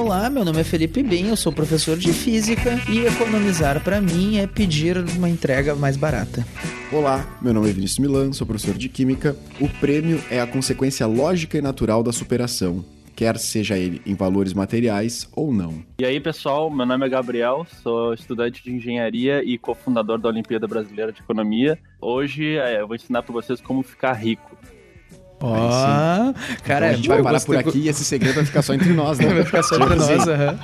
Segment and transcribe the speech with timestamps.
[0.00, 4.38] Olá, meu nome é Felipe Bem, eu sou professor de física e economizar para mim
[4.38, 6.42] é pedir uma entrega mais barata.
[6.90, 9.36] Olá, meu nome é Vinícius Milan, sou professor de química.
[9.60, 12.82] O prêmio é a consequência lógica e natural da superação,
[13.14, 15.84] quer seja ele em valores materiais ou não.
[16.00, 20.66] E aí, pessoal, meu nome é Gabriel, sou estudante de engenharia e cofundador da Olimpíada
[20.66, 21.78] Brasileira de Economia.
[22.00, 24.56] Hoje é, eu vou ensinar para vocês como ficar rico.
[25.42, 28.60] Ó, oh, cara, então a gente vai parar por aqui e esse segredo vai ficar
[28.60, 29.26] só entre nós, né?
[29.32, 30.58] vai ficar só entre nós, aham.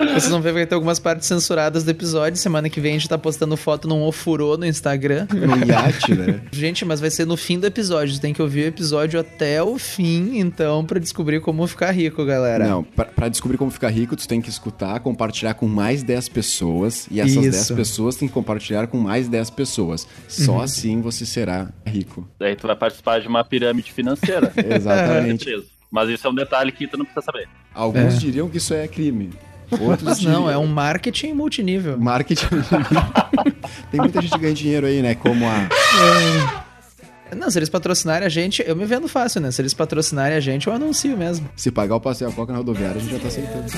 [0.00, 2.38] Vocês vão ver que vai ter algumas partes censuradas do episódio.
[2.38, 5.26] Semana que vem a gente tá postando foto num ofurô no Instagram.
[5.30, 6.40] Num iate, né?
[6.52, 8.14] Gente, mas vai ser no fim do episódio.
[8.14, 12.24] Você tem que ouvir o episódio até o fim, então, para descobrir como ficar rico,
[12.24, 12.66] galera.
[12.66, 17.06] Não, para descobrir como ficar rico, tu tem que escutar, compartilhar com mais 10 pessoas.
[17.10, 17.50] E essas Isso.
[17.50, 20.06] 10 pessoas tem que compartilhar com mais 10 pessoas.
[20.28, 20.60] Só uhum.
[20.60, 22.26] assim você será rico.
[22.38, 24.52] Daí tu vai participar de uma pirâmide financeira.
[24.56, 25.46] Exatamente.
[25.90, 27.48] Mas isso é um detalhe que tu não precisa saber.
[27.74, 28.18] Alguns é.
[28.18, 29.30] diriam que isso é crime.
[29.80, 31.98] Outros não, é um marketing multinível.
[31.98, 32.46] Marketing
[33.90, 35.14] Tem muita gente que ganha dinheiro aí, né?
[35.14, 35.68] Como a.
[37.30, 37.34] É.
[37.34, 39.50] Não, se eles patrocinarem a gente, eu me vendo fácil, né?
[39.50, 41.48] Se eles patrocinarem a gente, eu anuncio mesmo.
[41.54, 43.70] Se pagar o passeio a coca na rodoviária, a gente já tá aceitando.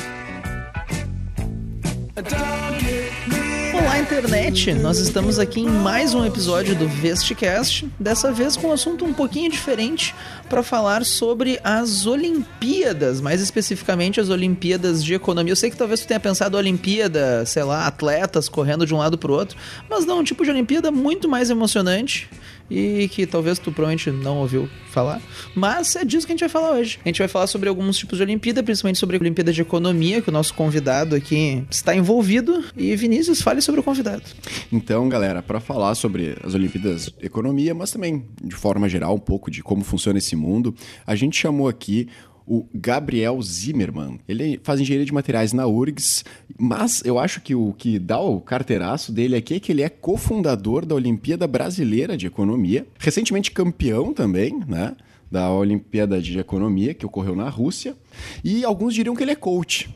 [3.83, 4.73] Olá, internet!
[4.75, 9.13] Nós estamos aqui em mais um episódio do Vestcast, dessa vez com um assunto um
[9.13, 10.15] pouquinho diferente
[10.49, 15.51] para falar sobre as Olimpíadas, mais especificamente as Olimpíadas de Economia.
[15.51, 19.19] Eu sei que talvez tu tenha pensado Olimpíada, sei lá, atletas correndo de um lado
[19.19, 19.59] pro outro,
[19.91, 22.31] mas não, um tipo de Olimpíada muito mais emocionante
[22.71, 25.21] e que talvez tu provavelmente não ouviu falar.
[25.55, 26.99] Mas é disso que a gente vai falar hoje.
[27.05, 30.21] A gente vai falar sobre alguns tipos de Olimpíada, principalmente sobre a Olimpíada de Economia,
[30.21, 32.65] que o nosso convidado aqui está envolvido.
[32.77, 34.23] E Vinícius, fale sobre o convidado.
[34.71, 39.19] Então, galera, para falar sobre as Olimpíadas de Economia, mas também de forma geral um
[39.19, 40.75] pouco de como funciona esse mundo,
[41.07, 42.09] a gente chamou aqui
[42.53, 44.21] o Gabriel Zimmermann.
[44.29, 46.23] Ele faz engenharia de materiais na URGS,
[46.59, 49.89] mas eu acho que o que dá o carteiraço dele aqui é que ele é
[49.89, 54.95] cofundador da Olimpíada Brasileira de Economia, recentemente campeão também, né?
[55.31, 57.97] Da Olimpíada de Economia, que ocorreu na Rússia.
[58.45, 59.89] E alguns diriam que ele é coach.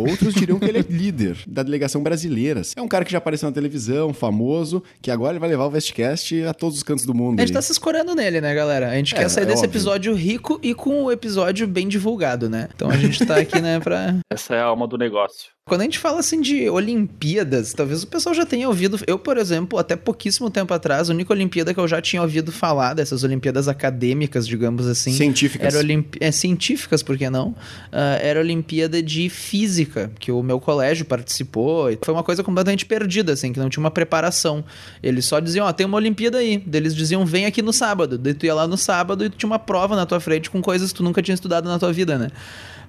[0.00, 2.62] Outros diriam que ele é líder da delegação brasileira.
[2.76, 5.70] É um cara que já apareceu na televisão, famoso, que agora ele vai levar o
[5.70, 7.38] Vestcast a todos os cantos do mundo.
[7.38, 7.54] A gente aí.
[7.54, 8.90] tá se escorando nele, né, galera?
[8.90, 9.70] A gente é, quer sair é desse óbvio.
[9.70, 12.68] episódio rico e com o episódio bem divulgado, né?
[12.74, 14.16] Então a gente tá aqui, né, pra.
[14.30, 15.57] Essa é a alma do negócio.
[15.68, 18.98] Quando a gente fala assim de Olimpíadas, talvez o pessoal já tenha ouvido.
[19.06, 22.50] Eu, por exemplo, até pouquíssimo tempo atrás, a única Olimpíada que eu já tinha ouvido
[22.50, 25.12] falar dessas Olimpíadas acadêmicas, digamos assim.
[25.12, 25.74] Científicas.
[25.74, 26.16] Era Olimp...
[26.20, 27.48] é, científicas, por que não?
[27.48, 31.88] Uh, era a Olimpíada de Física, que o meu colégio participou.
[32.02, 34.64] Foi uma coisa completamente perdida, assim, que não tinha uma preparação.
[35.02, 36.64] Eles só diziam, ó, oh, tem uma Olimpíada aí.
[36.72, 38.16] Eles diziam, vem aqui no sábado.
[38.16, 40.62] Daí tu ia lá no sábado e tu tinha uma prova na tua frente com
[40.62, 42.30] coisas que tu nunca tinha estudado na tua vida, né?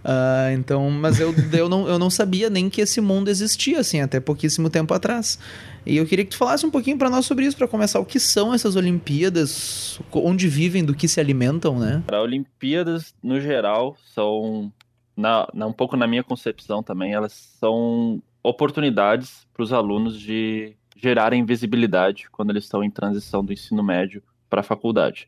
[0.03, 4.01] Uh, então, mas eu, eu, não, eu não sabia nem que esse mundo existia, assim,
[4.01, 5.39] até pouquíssimo tempo atrás.
[5.85, 7.99] E eu queria que tu falasse um pouquinho para nós sobre isso, para começar.
[7.99, 9.99] O que são essas Olimpíadas?
[10.11, 12.03] Onde vivem, do que se alimentam, né?
[12.07, 14.71] As Olimpíadas, no geral, são,
[15.15, 20.75] na, na, um pouco na minha concepção também, elas são oportunidades para os alunos de
[20.95, 25.27] gerarem visibilidade quando eles estão em transição do ensino médio para a faculdade.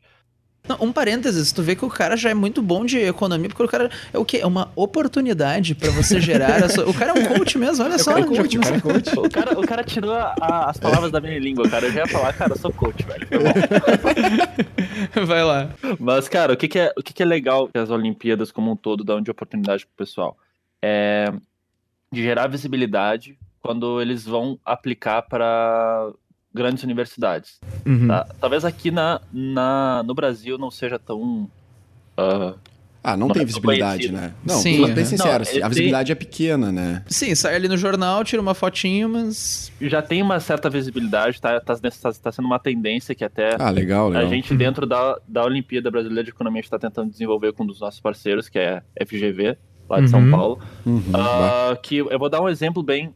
[0.68, 3.62] Não, um parênteses, tu vê que o cara já é muito bom de economia, porque
[3.62, 4.38] o cara é o quê?
[4.38, 6.68] É uma oportunidade para você gerar.
[6.70, 6.88] Sua...
[6.88, 8.16] O cara é um coach mesmo, olha só.
[8.16, 9.18] É coach, cara é coach.
[9.18, 11.86] o, cara, o cara tirou a, as palavras da minha língua, cara.
[11.86, 13.26] Eu já ia falar, cara, eu sou coach, velho.
[15.26, 15.70] Vai lá.
[15.98, 18.70] Mas, cara, o que, que é, o que, que é legal que as Olimpíadas como
[18.70, 20.36] um todo dão de oportunidade pro pessoal?
[20.80, 21.32] É
[22.12, 26.12] de gerar visibilidade quando eles vão aplicar para
[26.54, 27.58] grandes universidades.
[27.86, 28.08] Uhum.
[28.08, 28.26] Tá?
[28.40, 31.48] Talvez aqui na, na, no Brasil não seja tão.
[32.18, 32.54] Uh,
[33.04, 34.32] ah, não, não tem visibilidade, né?
[34.44, 36.12] Não, Sim, bem sincero, não, a visibilidade tem...
[36.12, 37.02] é pequena, né?
[37.08, 39.72] Sim, sai ali no jornal, tira uma fotinho, mas.
[39.80, 43.56] Já tem uma certa visibilidade, tá, tá, tá, tá sendo uma tendência que até.
[43.58, 44.24] Ah, legal, legal.
[44.24, 47.80] A gente, dentro da, da Olimpíada Brasileira de Economia, está tentando desenvolver com um dos
[47.80, 49.56] nossos parceiros, que é a FGV,
[49.88, 50.08] lá de uhum.
[50.08, 50.60] São Paulo.
[50.86, 53.12] Uhum, uh, que eu vou dar um exemplo bem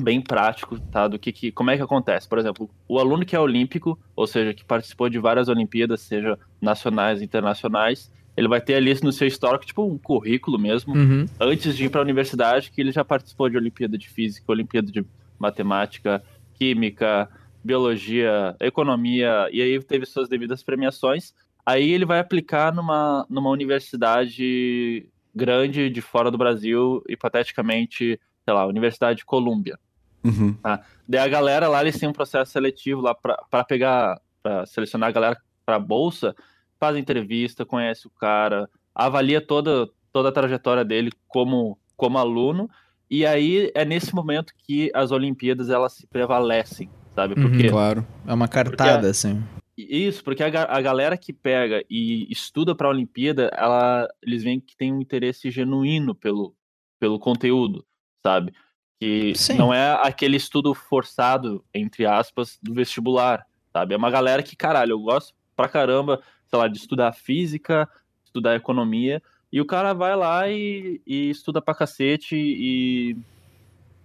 [0.00, 1.06] bem prático, tá?
[1.06, 2.28] Do que, que como é que acontece.
[2.28, 6.38] Por exemplo, o aluno que é olímpico, ou seja, que participou de várias Olimpíadas, seja
[6.60, 11.26] nacionais, internacionais, ele vai ter ali no seu histórico, tipo um currículo mesmo, uhum.
[11.38, 14.90] antes de ir para a universidade, que ele já participou de Olimpíada de Física, Olimpíada
[14.90, 15.04] de
[15.38, 16.22] Matemática,
[16.54, 17.28] Química,
[17.62, 21.34] Biologia, Economia, e aí teve suas devidas premiações.
[21.64, 28.66] Aí ele vai aplicar numa, numa universidade grande de fora do Brasil, hipoteticamente, sei lá,
[28.66, 29.78] Universidade de Colômbia.
[30.22, 30.54] Uhum.
[30.54, 30.80] Tá?
[31.08, 35.12] Daí a galera lá, eles têm um processo seletivo lá para pegar, para selecionar a
[35.12, 36.34] galera para bolsa,
[36.78, 42.68] faz entrevista, conhece o cara, avalia toda, toda a trajetória dele como, como aluno,
[43.10, 47.34] e aí é nesse momento que as Olimpíadas elas se prevalecem, sabe?
[47.34, 47.48] Uhum.
[47.48, 49.42] Porque, uhum, claro, é uma cartada, a, assim.
[49.76, 54.60] Isso, porque a, a galera que pega e estuda para a Olimpíada, ela, eles veem
[54.60, 56.54] que tem um interesse genuíno pelo,
[56.98, 57.84] pelo conteúdo,
[58.24, 58.52] sabe?
[59.00, 59.54] Que Sim.
[59.54, 63.94] não é aquele estudo forçado, entre aspas, do vestibular, sabe?
[63.94, 67.88] É uma galera que, caralho, eu gosto pra caramba, sei lá, de estudar física,
[68.22, 73.16] estudar economia, e o cara vai lá e, e estuda pra cacete e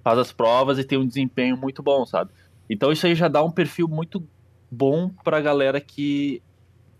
[0.02, 2.32] faz as provas e tem um desempenho muito bom, sabe?
[2.70, 4.26] Então isso aí já dá um perfil muito
[4.72, 6.42] bom pra galera que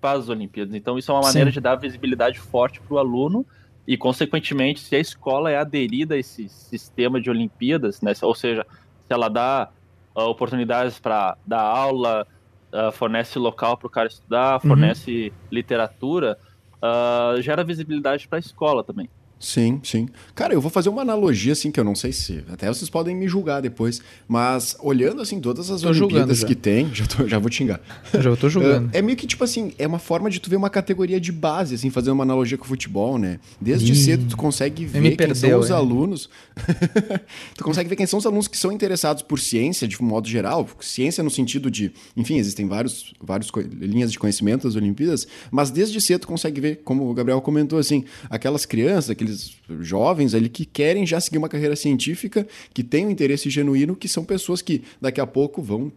[0.02, 0.76] faz as Olimpíadas.
[0.76, 1.54] Então isso é uma maneira Sim.
[1.54, 3.46] de dar visibilidade forte pro aluno
[3.88, 8.66] e, consequentemente, se a escola é aderida a esse sistema de Olimpíadas, né, ou seja,
[9.08, 9.70] se ela dá
[10.16, 12.26] uh, oportunidades para dar aula,
[12.74, 14.70] uh, fornece local para o cara estudar, uhum.
[14.70, 15.48] fornece uhum.
[15.52, 16.38] literatura,
[16.78, 19.10] uh, gera visibilidade para a escola também.
[19.40, 20.08] Sim, sim.
[20.34, 22.44] Cara, eu vou fazer uma analogia, assim, que eu não sei se.
[22.52, 24.02] Até vocês podem me julgar depois.
[24.28, 26.90] Mas olhando, assim, todas as tô Olimpíadas que tem.
[26.96, 27.82] Já, tô, já vou te xingar.
[28.14, 28.90] Já tô julgando.
[28.94, 31.76] é meio que, tipo assim, é uma forma de tu ver uma categoria de base,
[31.76, 33.40] assim, fazendo uma analogia com o futebol, né?
[33.60, 35.76] Desde Ih, cedo tu consegue ver quem perdeu, são os hein?
[35.76, 36.30] alunos.
[37.56, 40.28] tu consegue ver quem são os alunos que são interessados por ciência, de um modo
[40.28, 40.68] geral.
[40.80, 41.92] Ciência no sentido de.
[42.16, 45.28] Enfim, existem vários, vários linhas de conhecimento das Olimpíadas.
[45.52, 49.58] Mas desde cedo tu consegue ver, como o Gabriel comentou, assim, aquelas crianças, aqueles aqueles
[49.82, 54.08] jovens ali que querem já seguir uma carreira científica, que têm um interesse genuíno, que
[54.08, 55.92] são pessoas que daqui a pouco vão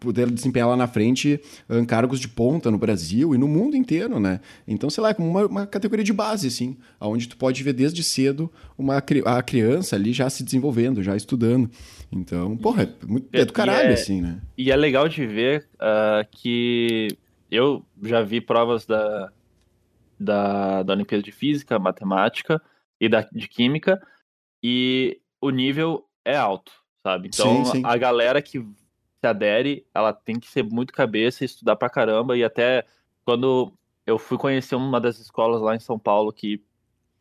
[0.00, 1.40] poder desempenhar lá na frente
[1.70, 4.40] um, cargos de ponta no Brasil e no mundo inteiro, né?
[4.66, 7.72] Então, sei lá, é como uma, uma categoria de base, assim, onde tu pode ver
[7.72, 11.70] desde cedo uma, a criança ali já se desenvolvendo, já estudando.
[12.10, 14.40] Então, porra, é, muito, é do caralho, é, assim, né?
[14.58, 17.16] E é legal de ver uh, que
[17.48, 19.30] eu já vi provas da,
[20.22, 22.60] da, da Olimpíada de Física, Matemática,
[23.00, 24.00] e da, de química,
[24.62, 26.72] e o nível é alto,
[27.02, 27.28] sabe?
[27.28, 27.82] Então sim, sim.
[27.84, 32.44] a galera que se adere, ela tem que ser muito cabeça, estudar pra caramba, e
[32.44, 32.84] até
[33.24, 33.72] quando
[34.06, 36.62] eu fui conhecer uma das escolas lá em São Paulo que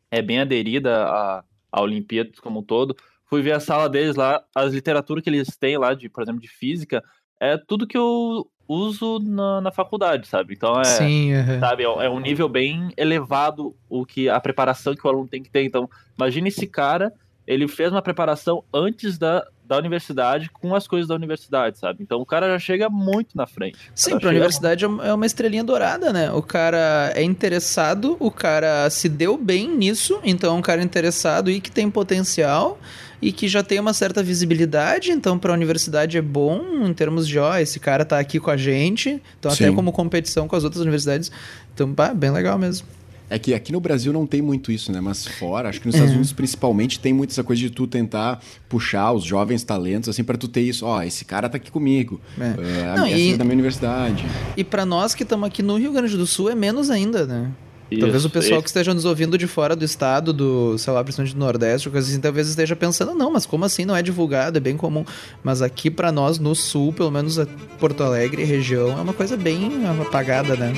[0.10, 2.96] é bem aderida a, a Olimpíadas como um todo,
[3.26, 6.42] fui ver a sala deles lá, as literaturas que eles têm lá, de, por exemplo,
[6.42, 7.04] de física,
[7.42, 10.54] é tudo que eu uso na, na faculdade, sabe?
[10.54, 11.60] Então é, Sim, uhum.
[11.60, 15.50] sabe, é um nível bem elevado o que a preparação que o aluno tem que
[15.50, 15.64] ter.
[15.64, 17.12] Então, imagine esse cara,
[17.46, 22.04] ele fez uma preparação antes da, da universidade com as coisas da universidade, sabe?
[22.04, 23.92] Então o cara já chega muito na frente.
[23.96, 26.32] Sim, para a universidade é uma estrelinha dourada, né?
[26.32, 31.50] O cara é interessado, o cara se deu bem nisso, então é um cara interessado
[31.50, 32.80] e que tem potencial
[33.22, 37.28] e que já tem uma certa visibilidade, então para a universidade é bom em termos
[37.28, 39.66] de, ó, esse cara tá aqui com a gente, então Sim.
[39.66, 41.32] até como competição com as outras universidades.
[41.74, 42.88] Então, pá, bem legal mesmo.
[43.30, 45.00] É que aqui no Brasil não tem muito isso, né?
[45.00, 46.16] Mas fora, acho que nos Estados é.
[46.16, 50.38] Unidos principalmente tem muito essa coisa de tu tentar puxar os jovens talentos assim para
[50.38, 50.86] tu ter isso.
[50.86, 52.20] Ó, oh, esse cara tá aqui comigo.
[52.38, 52.44] É.
[52.44, 53.38] É, não, e...
[53.38, 54.26] da minha universidade.
[54.58, 57.50] E para nós que estamos aqui no Rio Grande do Sul é menos ainda, né?
[57.92, 58.64] Isso, talvez o pessoal isso.
[58.64, 62.10] que esteja nos ouvindo de fora do estado, do, sei lá, principalmente do Nordeste, coisa
[62.10, 64.58] assim, talvez esteja pensando, não, mas como assim não é divulgado?
[64.58, 65.04] É bem comum.
[65.44, 67.38] Mas aqui para nós, no Sul, pelo menos
[67.80, 69.70] Porto Alegre região, é uma coisa bem
[70.02, 70.72] apagada, né?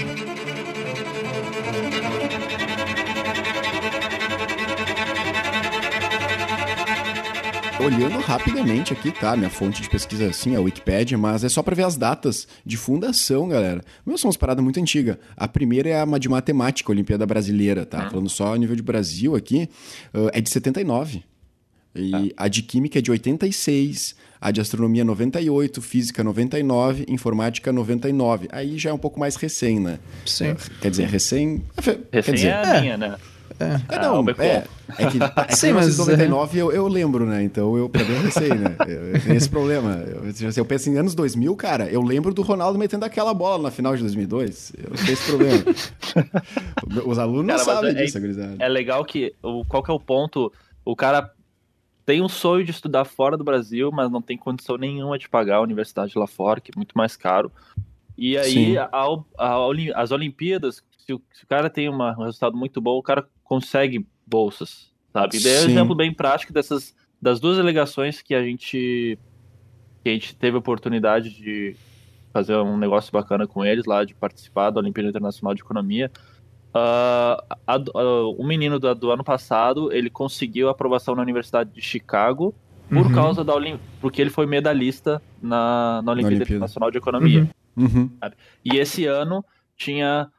[7.84, 9.36] Olhando rapidamente aqui, tá?
[9.36, 12.48] Minha fonte de pesquisa assim é a Wikipedia, mas é só para ver as datas
[12.66, 13.84] de fundação, galera.
[14.06, 15.18] Meu, são umas paradas muito antigas.
[15.36, 18.06] A primeira é a de matemática, a Olimpíada Brasileira, tá?
[18.06, 18.10] Uhum.
[18.10, 19.68] Falando só a nível de Brasil aqui,
[20.14, 21.24] uh, é de 79.
[21.96, 22.24] E tá.
[22.38, 28.48] a de química é de 86, a de astronomia 98, física 99, informática 99.
[28.52, 30.00] Aí já é um pouco mais recém, né?
[30.26, 30.56] Sim.
[30.82, 31.64] Quer dizer, recém.
[31.78, 33.18] Recém quer dizer, é a minha, né?
[33.60, 34.64] É, é não, ah, é,
[34.98, 37.44] é que, é que Sim, mas 99 eu, eu lembro, né?
[37.44, 38.76] Então eu pra mim eu sei, né?
[38.88, 39.92] Eu, tenho esse problema.
[39.92, 43.64] Eu, se eu penso em anos 2000, cara, eu lembro do Ronaldo metendo aquela bola
[43.64, 44.74] na final de 2002.
[44.78, 45.64] Eu tenho esse problema.
[47.06, 48.18] Os alunos cara, não sabem é, disso,
[48.60, 50.52] É legal que o, qual que é o ponto?
[50.86, 51.32] O cara
[52.06, 55.58] tem um sonho de estudar fora do Brasil, mas não tem condição nenhuma de pagar
[55.58, 57.52] a universidade lá fora, que é muito mais caro.
[58.18, 59.08] E aí, a, a,
[59.38, 63.04] a, as Olimpíadas, se o, se o, cara tem uma, um resultado muito bom, o
[63.04, 65.38] cara consegue bolsas, sabe?
[65.38, 69.18] E daí é um exemplo bem prático dessas das duas delegações que a gente
[70.04, 71.76] que a gente teve a oportunidade de
[72.34, 76.12] fazer um negócio bacana com eles lá, de participar da Olimpíada Internacional de Economia.
[76.76, 81.82] Uh, a, a, o menino do, do, ano passado, ele conseguiu aprovação na Universidade de
[81.82, 82.54] Chicago
[82.90, 83.14] por uhum.
[83.14, 86.44] causa da Olimpíada, porque ele foi medalhista na, na Olimpíada, na Olimpíada.
[86.44, 87.50] Internacional de Economia.
[87.78, 87.86] Uhum.
[87.86, 88.10] Uhum.
[88.66, 89.46] E esse ano
[89.78, 90.30] tinha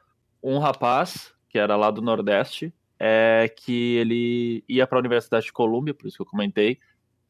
[0.43, 5.53] um rapaz, que era lá do Nordeste, é que ele ia para a Universidade de
[5.53, 6.79] Colômbia, por isso que eu comentei,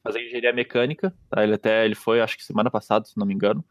[0.04, 1.14] fazer engenharia mecânica.
[1.30, 1.44] Tá?
[1.44, 3.64] Ele até ele foi, acho que semana passada, se não me engano.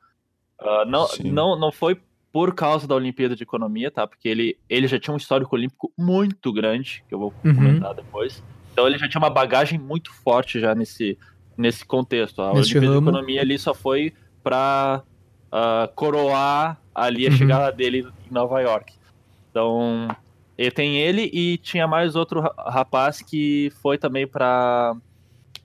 [0.60, 2.00] Uh, não, não, não foi
[2.32, 4.06] por causa da Olimpíada de Economia, tá?
[4.06, 7.54] Porque ele, ele já tinha um histórico olímpico muito grande, que eu vou uhum.
[7.54, 8.42] comentar depois.
[8.72, 11.16] Então ele já tinha uma bagagem muito forte já nesse,
[11.56, 12.42] nesse contexto.
[12.42, 13.00] A nesse Olimpíada ramo.
[13.00, 17.36] de Economia ali só foi para uh, ah, coroar ali a uhum.
[17.36, 18.92] chegada dele em Nova York.
[19.50, 20.08] Então,
[20.56, 24.96] e tem ele e tinha mais outro rapaz que foi também para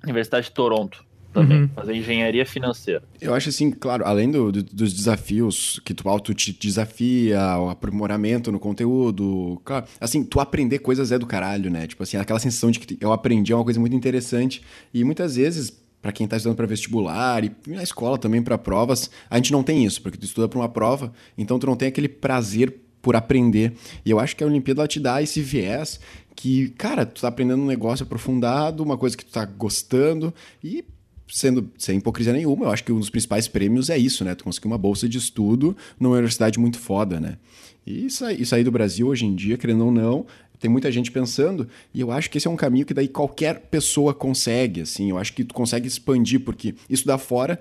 [0.04, 1.70] Universidade de Toronto também, uhum.
[1.70, 3.04] fazer engenharia financeira.
[3.22, 7.70] Eu acho assim, claro, além do, do, dos desafios que tu auto te desafia, o
[7.70, 11.88] aprimoramento no conteúdo, claro, assim, tu aprender coisas é do caralho, né?
[11.88, 14.62] Tipo assim, aquela sensação de que eu aprendi é uma coisa muito interessante
[14.94, 19.12] e muitas vezes para quem está estudando para vestibular e na escola também para provas,
[19.30, 21.90] a gente não tem isso, porque tu estuda para uma prova, então tu não tem
[21.90, 23.74] aquele prazer por aprender.
[24.06, 26.00] E eu acho que a Olimpíada te dá esse viés
[26.36, 30.84] que, cara, tu tá aprendendo um negócio aprofundado, uma coisa que tu tá gostando e
[31.28, 34.34] sendo sem hipocrisia nenhuma, eu acho que um dos principais prêmios é isso, né?
[34.34, 37.38] Tu conseguir uma bolsa de estudo numa universidade muito foda, né?
[37.86, 40.26] E sair, do Brasil hoje em dia, querendo ou não,
[40.60, 43.62] tem muita gente pensando, e eu acho que esse é um caminho que daí qualquer
[43.62, 46.76] pessoa consegue, assim, eu acho que tu consegue expandir, porque
[47.06, 47.60] da fora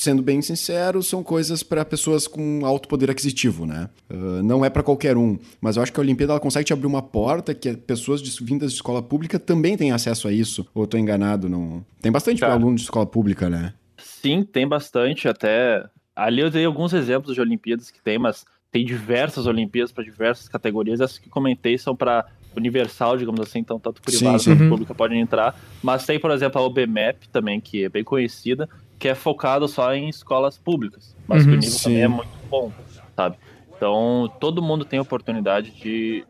[0.00, 3.90] sendo bem sincero, são coisas para pessoas com alto poder aquisitivo, né?
[4.08, 6.72] Uh, não é para qualquer um, mas eu acho que a Olimpíada ela consegue te
[6.72, 10.66] abrir uma porta que pessoas de, vindas de escola pública também têm acesso a isso.
[10.74, 11.48] Ou eu tô enganado?
[11.50, 11.84] Não...
[12.00, 13.74] Tem bastante Cara, aluno de escola pública, né?
[13.98, 15.28] Sim, tem bastante.
[15.28, 15.84] Até
[16.16, 20.48] ali eu dei alguns exemplos de Olimpíadas que tem, mas tem diversas Olimpíadas para diversas
[20.48, 21.00] categorias.
[21.00, 22.24] Essas que comentei são para
[22.56, 25.58] universal, digamos assim, então tanto privado quanto pública podem entrar.
[25.82, 28.68] Mas tem, por exemplo, a OBMEP também, que é bem conhecida,
[29.00, 31.16] que é focado só em escolas públicas.
[31.26, 31.84] Mas uhum, o nível sim.
[31.84, 32.70] também é muito bom,
[33.16, 33.38] sabe?
[33.74, 36.22] Então, todo mundo tem oportunidade de,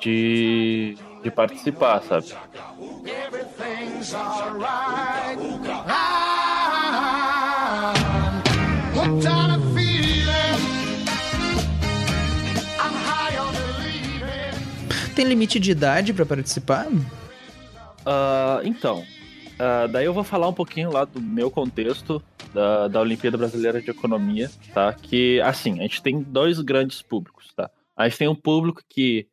[0.00, 2.32] de, de participar, sabe?
[15.16, 16.86] Tem limite de idade para participar?
[16.86, 19.04] Uh, então,
[19.56, 22.22] Uh, daí eu vou falar um pouquinho lá do meu contexto
[22.52, 24.92] da, da Olimpíada Brasileira de Economia, tá?
[24.92, 27.70] Que, assim, a gente tem dois grandes públicos, tá?
[27.96, 29.28] A gente tem um público que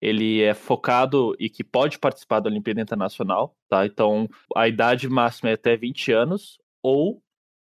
[0.00, 3.86] ele é focado e que pode participar da Olimpíada Internacional, tá?
[3.86, 7.22] Então, a idade máxima é até 20 anos ou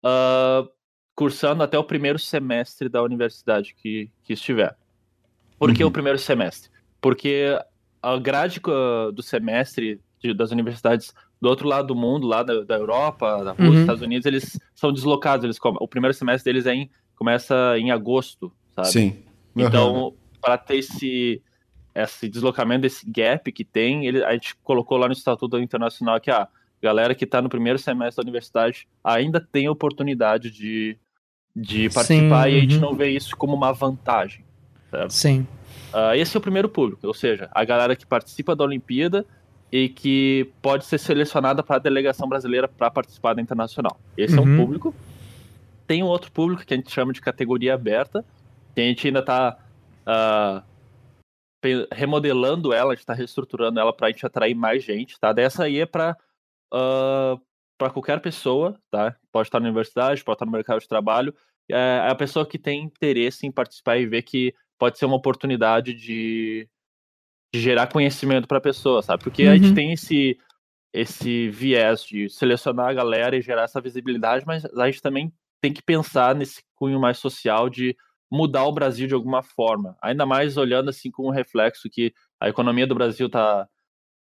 [0.04, 0.68] uh,
[1.14, 4.76] cursando até o primeiro semestre da universidade que, que estiver.
[5.58, 5.90] Por que uhum.
[5.90, 6.70] o primeiro semestre?
[7.00, 7.56] Porque
[8.02, 8.60] a grade
[9.14, 13.50] do semestre de, das universidades do outro lado do mundo, lá da, da Europa, da
[13.50, 13.80] Rússia, uhum.
[13.80, 15.42] Estados Unidos, eles são deslocados.
[15.42, 18.88] Eles o primeiro semestre deles é em, começa em agosto, sabe?
[18.88, 19.16] Sim.
[19.56, 19.66] Uhum.
[19.66, 21.42] Então, para ter esse,
[21.92, 26.30] esse deslocamento, esse gap que tem, ele, a gente colocou lá no Estatuto Internacional que
[26.30, 26.46] a
[26.80, 30.96] galera que está no primeiro semestre da universidade ainda tem oportunidade de,
[31.56, 32.82] de participar Sim, e a gente uhum.
[32.82, 34.44] não vê isso como uma vantagem.
[34.88, 35.10] Certo?
[35.10, 35.44] Sim.
[35.92, 39.26] Uh, esse é o primeiro público, ou seja, a galera que participa da Olimpíada
[39.72, 43.98] e que pode ser selecionada para a delegação brasileira para participar da internacional.
[44.16, 44.42] Esse uhum.
[44.42, 44.56] é um uhum.
[44.58, 44.94] público.
[45.86, 48.22] Tem um outro público que a gente chama de categoria aberta,
[48.74, 49.56] que a gente ainda está
[50.06, 50.62] uh, ah,
[51.90, 55.32] remodelando ela, a gente está reestruturando ela para a gente atrair mais gente, tá?
[55.32, 56.16] Dessa aí é para
[56.72, 57.40] uh, ah,
[57.78, 59.16] para qualquer pessoa, tá?
[59.32, 61.34] Pode estar na universidade, pode estar no mercado de trabalho.
[61.70, 65.16] É, é a pessoa que tem interesse em participar e ver que pode ser uma
[65.16, 66.68] oportunidade de
[67.52, 69.22] de gerar conhecimento para a pessoa, sabe?
[69.22, 69.50] Porque uhum.
[69.50, 69.74] a gente uhum.
[69.74, 70.38] tem esse
[70.94, 75.32] esse viés de selecionar a galera e gerar essa visibilidade, mas a gente também
[75.62, 77.96] tem que pensar nesse cunho mais social de
[78.30, 79.96] mudar o Brasil de alguma forma.
[80.02, 83.66] Ainda mais olhando assim com o reflexo que a economia do Brasil está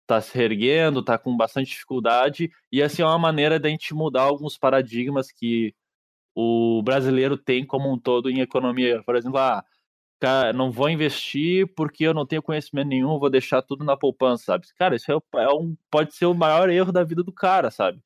[0.07, 4.23] tá se reerguendo, está com bastante dificuldade, e assim é uma maneira da gente mudar
[4.23, 5.75] alguns paradigmas que
[6.35, 9.03] o brasileiro tem como um todo em economia.
[9.05, 9.65] Por exemplo, ah,
[10.21, 14.45] cara, não vou investir porque eu não tenho conhecimento nenhum, vou deixar tudo na poupança,
[14.45, 14.67] sabe?
[14.79, 17.99] Cara, isso é, é um, pode ser o maior erro da vida do cara, sabe?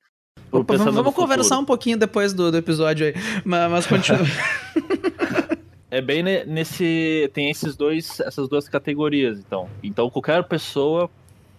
[0.51, 4.21] Opa, vamos, conversar um pouquinho depois do, do episódio aí, mas, mas continua.
[5.91, 11.09] é bem nesse tem esses dois essas duas categorias então então qualquer pessoa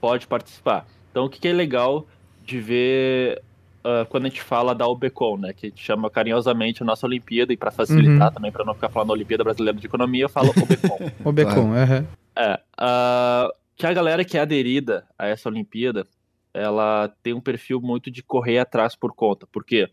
[0.01, 2.05] pode participar então o que, que é legal
[2.43, 3.41] de ver
[3.85, 5.53] uh, quando a gente fala da UBCOM, né?
[5.53, 8.33] Que a gente chama carinhosamente a nossa Olimpíada, e para facilitar uhum.
[8.33, 11.11] também, para não ficar falando Olimpíada Brasileira de Economia, eu falo UBCOM.
[11.23, 12.07] UBCOM, uhum.
[12.35, 12.59] É.
[12.77, 16.05] Uh, que a galera que é aderida a essa Olimpíada,
[16.53, 19.45] ela tem um perfil muito de correr atrás por conta.
[19.47, 19.89] Por quê?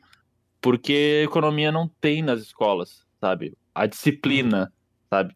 [0.60, 3.56] Porque economia não tem nas escolas, sabe?
[3.74, 4.72] A disciplina,
[5.10, 5.34] sabe?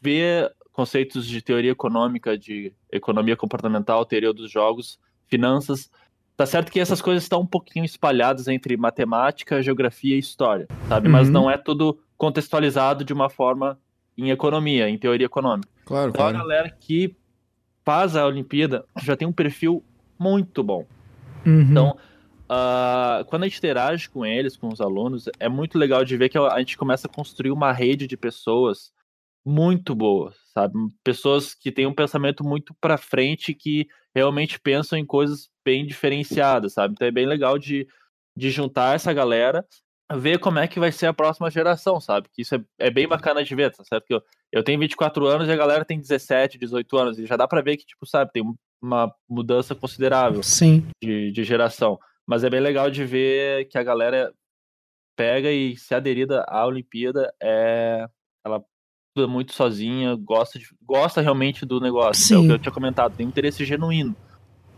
[0.00, 5.90] Ver conceitos de teoria econômica, de economia comportamental, teoria dos jogos, finanças.
[6.36, 11.06] Tá certo que essas coisas estão um pouquinho espalhadas entre matemática, geografia e história, sabe?
[11.06, 11.12] Uhum.
[11.12, 13.78] Mas não é tudo contextualizado de uma forma
[14.18, 15.68] em economia, em teoria econômica.
[15.84, 16.36] Claro, então claro.
[16.36, 17.16] a galera que
[17.84, 19.82] faz a Olimpíada já tem um perfil
[20.18, 20.84] muito bom.
[21.46, 21.60] Uhum.
[21.62, 21.96] Então,
[22.50, 26.28] uh, quando a gente interage com eles, com os alunos, é muito legal de ver
[26.28, 28.92] que a gente começa a construir uma rede de pessoas
[29.46, 30.74] muito boas, sabe?
[31.04, 36.72] Pessoas que têm um pensamento muito para frente, que realmente pensam em coisas bem diferenciadas,
[36.72, 36.94] sabe?
[36.94, 37.86] Então é bem legal de,
[38.36, 39.64] de juntar essa galera
[40.14, 42.28] ver como é que vai ser a próxima geração, sabe?
[42.32, 44.04] Que isso é, é bem bacana de ver, tá certo?
[44.04, 44.22] Que eu,
[44.52, 47.62] eu tenho 24 anos e a galera tem 17, 18 anos, e já dá para
[47.62, 48.42] ver que, tipo, sabe, tem
[48.80, 50.86] uma mudança considerável Sim.
[51.02, 51.98] De, de geração.
[52.26, 54.32] Mas é bem legal de ver que a galera
[55.16, 58.06] pega e se aderida à Olimpíada, é...
[58.44, 58.64] ela
[59.16, 60.66] estuda muito sozinha, gosta, de...
[60.86, 62.22] gosta realmente do negócio.
[62.22, 62.34] Sim.
[62.34, 64.14] É o que eu tinha comentado, tem um interesse genuíno.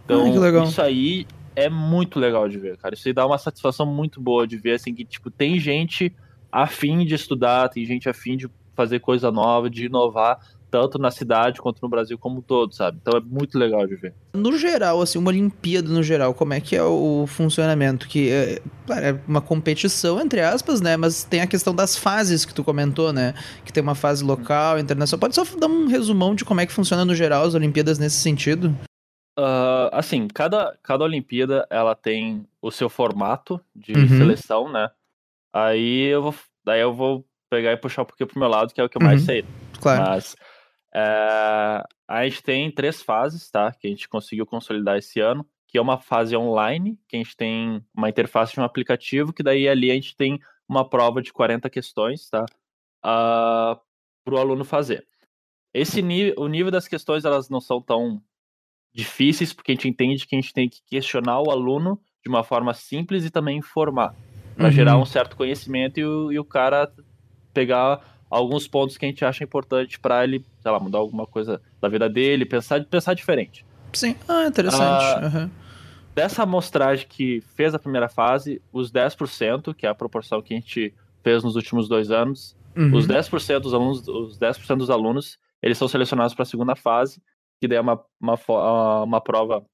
[0.04, 1.26] Então, ah, isso aí
[1.56, 2.94] é muito legal de ver, cara.
[2.94, 6.14] Isso aí dá uma satisfação muito boa de ver, assim, que, tipo, tem gente
[6.50, 10.38] afim de estudar, tem gente afim de fazer coisa nova, de inovar,
[10.70, 12.98] tanto na cidade quanto no Brasil como um todo, sabe?
[13.00, 14.14] Então é muito legal de ver.
[14.34, 18.08] No geral, assim, uma Olimpíada no geral, como é que é o funcionamento?
[18.08, 20.96] Que é, é uma competição, entre aspas, né?
[20.96, 23.34] Mas tem a questão das fases que tu comentou, né?
[23.64, 25.20] Que tem uma fase local, internacional.
[25.20, 28.16] Pode só dar um resumão de como é que funciona no geral as Olimpíadas nesse
[28.16, 28.74] sentido?
[29.38, 34.08] Uh, assim, cada, cada Olimpíada ela tem o seu formato de uhum.
[34.08, 34.90] seleção, né?
[35.52, 36.34] Aí eu vou,
[36.64, 38.98] daí eu vou pegar e puxar um pouquinho pro meu lado, que é o que
[38.98, 39.26] eu mais uhum.
[39.26, 39.44] sei.
[39.80, 40.02] Claro.
[40.02, 40.36] Mas
[40.98, 43.72] é, a gente tem três fases, tá?
[43.72, 47.36] Que a gente conseguiu consolidar esse ano, que é uma fase online, que a gente
[47.36, 51.32] tem uma interface de um aplicativo, que daí ali a gente tem uma prova de
[51.32, 52.44] 40 questões, tá?
[53.04, 53.78] Uh,
[54.24, 55.06] para o aluno fazer.
[55.72, 58.20] Esse nível, o nível das questões elas não são tão
[58.92, 62.42] difíceis, porque a gente entende que a gente tem que questionar o aluno de uma
[62.42, 64.14] forma simples e também informar,
[64.56, 64.72] para uhum.
[64.72, 66.92] gerar um certo conhecimento e o, e o cara
[67.54, 71.60] pegar alguns pontos que a gente acha importante para ele, sei lá, mudar alguma coisa
[71.80, 73.64] da vida dele, pensar, pensar diferente.
[73.92, 75.24] Sim, ah, interessante.
[75.24, 75.50] uhum.
[76.14, 80.56] Dessa amostragem que fez a primeira fase, os 10%, que é a proporção que a
[80.56, 82.94] gente fez nos últimos dois anos, uhum.
[82.94, 87.22] os 10% dos alunos, os 10% dos alunos, eles são selecionados para a segunda fase,
[87.60, 89.64] que daí é uma, uma, ah, uma prova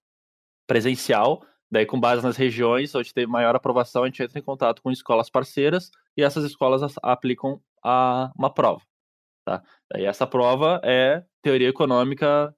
[0.67, 4.83] presencial, daí com base nas regiões onde teve maior aprovação, a gente entra em contato
[4.83, 8.81] com escolas parceiras e essas escolas aplicam a, uma prova.
[9.47, 9.63] Tá?
[9.93, 12.55] Daí essa prova é teoria econômica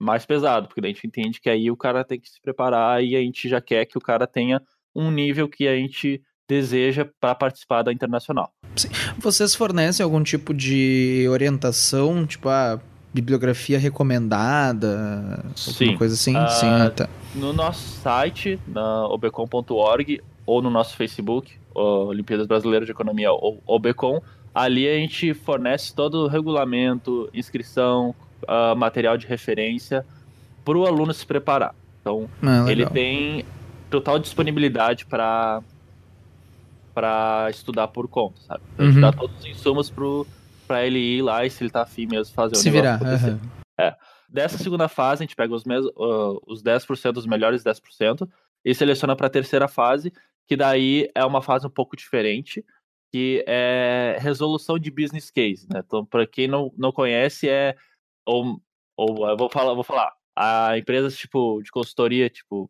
[0.00, 3.02] mais pesado, porque daí a gente entende que aí o cara tem que se preparar
[3.02, 4.60] e a gente já quer que o cara tenha
[4.94, 8.52] um nível que a gente deseja para participar da internacional.
[8.76, 8.88] Sim.
[9.18, 12.78] Vocês fornecem algum tipo de orientação, tipo, ah,
[13.14, 15.42] bibliografia recomendada?
[15.56, 15.84] Sim.
[15.84, 16.36] Alguma coisa assim?
[16.36, 17.08] Uh, Sim, ah, tá.
[17.34, 24.20] No nosso site, na obecom.org, ou no nosso Facebook, Olimpíadas Brasileiras de Economia, ou Obecom,
[24.54, 28.14] ali a gente fornece todo o regulamento, inscrição,
[28.44, 30.06] uh, material de referência
[30.64, 31.74] para o aluno se preparar.
[32.00, 33.44] Então, ah, ele tem
[33.90, 35.62] total disponibilidade para
[36.94, 38.62] para estudar por conta, sabe?
[38.74, 38.90] Então, uhum.
[38.90, 39.92] A gente dá todos os insumos
[40.64, 43.40] para ele ir lá e se ele tá afim mesmo fazer se o virar, uhum.
[43.76, 43.94] É.
[44.28, 45.84] Dessa segunda fase, a gente pega os, mes...
[45.84, 48.28] uh, os 10%, os melhores 10%,
[48.64, 50.12] e seleciona para a terceira fase,
[50.46, 52.64] que daí é uma fase um pouco diferente,
[53.14, 55.84] que é resolução de business case, né?
[55.86, 57.76] Então, para quem não, não conhece, é
[58.26, 58.60] ou,
[58.96, 62.68] ou eu vou falar, vou falar, a empresas tipo de consultoria, tipo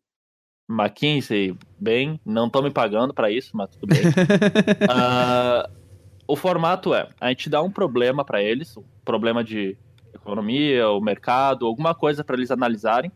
[0.68, 4.02] McKinsey, bem, não estão me pagando para isso, mas tudo bem.
[4.06, 5.72] uh,
[6.28, 9.78] o formato é: a gente dá um problema para eles, um problema de
[10.12, 13.10] economia, o mercado, alguma coisa para eles analisarem.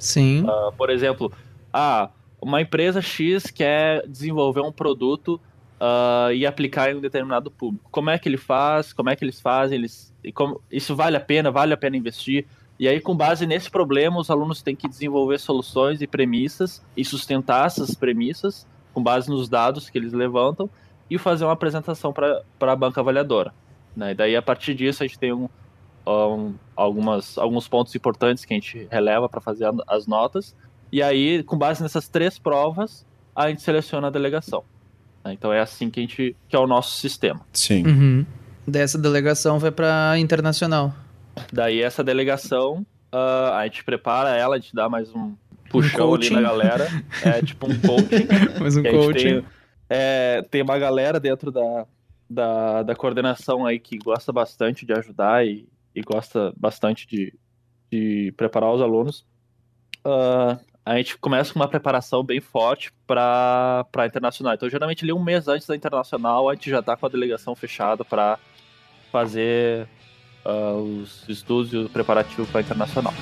[0.00, 0.42] Sim.
[0.42, 1.32] Uh, por exemplo,
[1.72, 2.10] ah,
[2.42, 5.40] uma empresa X quer desenvolver um produto
[5.80, 7.88] uh, e aplicar em um determinado público.
[7.90, 8.92] Como é que ele faz?
[8.92, 9.78] Como é que eles fazem?
[9.78, 11.50] Eles, como, isso vale a pena?
[11.50, 12.46] Vale a pena investir?
[12.78, 17.04] E aí, com base nesse problema, os alunos têm que desenvolver soluções e premissas e
[17.04, 20.68] sustentar essas premissas com base nos dados que eles levantam
[21.08, 23.54] e fazer uma apresentação para a banca avaliadora.
[23.94, 24.12] Né?
[24.12, 25.48] E daí, a partir disso, a gente tem um,
[26.06, 30.54] um, algumas, alguns pontos importantes que a gente releva para fazer as notas.
[30.92, 34.64] E aí, com base nessas três provas, a gente seleciona a delegação.
[35.26, 35.32] Né?
[35.32, 37.40] Então é assim que a gente que é o nosso sistema.
[37.52, 37.86] Sim.
[37.86, 38.26] Uhum.
[38.66, 40.94] Dessa delegação vai para internacional.
[41.52, 45.34] Daí essa delegação uh, a gente prepara ela, a gente dá mais um
[45.70, 46.88] puxão um ali na galera.
[47.24, 48.26] É tipo um coaching.
[48.60, 49.44] mais um coaching.
[49.88, 51.86] É, tem uma galera dentro da,
[52.28, 57.32] da, da, coordenação aí que gosta bastante de ajudar e, e gosta bastante de,
[57.90, 59.24] de preparar os alunos,
[60.04, 64.54] uh, a gente começa com uma preparação bem forte para a internacional.
[64.54, 67.56] Então, geralmente, ali um mês antes da internacional, a gente já está com a delegação
[67.56, 68.38] fechada para
[69.10, 69.88] fazer
[70.44, 73.12] uh, os estudos e o preparativo para a internacional.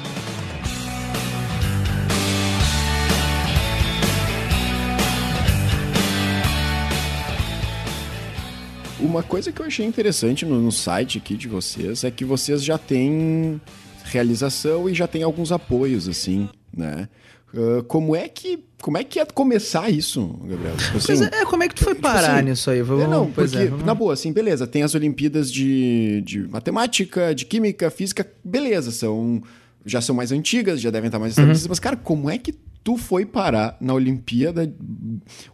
[9.00, 12.62] Uma coisa que eu achei interessante no, no site aqui de vocês é que vocês
[12.62, 13.58] já têm
[14.04, 17.08] realização e já têm alguns apoios, assim, né?
[17.56, 20.76] Uh, como é que como é que ia começar isso, Gabriel?
[20.76, 22.82] Tipo assim, é, como é que tu foi tipo parar assim, nisso aí?
[22.82, 23.86] Vamos, é, não, porque, é, vamos...
[23.86, 29.40] na boa, assim, beleza, tem as Olimpíadas de, de matemática, de química, física, beleza, são
[29.86, 31.70] já são mais antigas, já devem estar mais estabelecidas, uhum.
[31.70, 34.70] mas, cara, como é que tu foi parar na Olimpíada,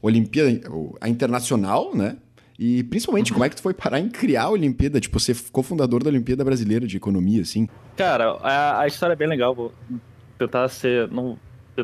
[0.03, 0.51] Olimpíada,
[1.01, 2.17] a internacional, né?
[2.59, 5.01] E principalmente, como é que tu foi parar em criar a Olimpíada?
[5.01, 7.69] Tipo, você ficou fundador da Olimpíada Brasileira de Economia, assim?
[7.97, 9.55] Cara, a, a história é bem legal.
[9.55, 9.73] Vou
[10.39, 11.09] tentar ser.
[11.11, 11.39] Não,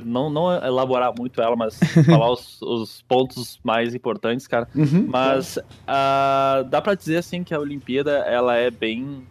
[0.04, 4.68] não, não elaborar muito ela, mas falar os, os, pontos mais importantes, cara.
[4.74, 9.22] Uhum, mas uh, dá para dizer, assim, que a Olimpíada, ela é bem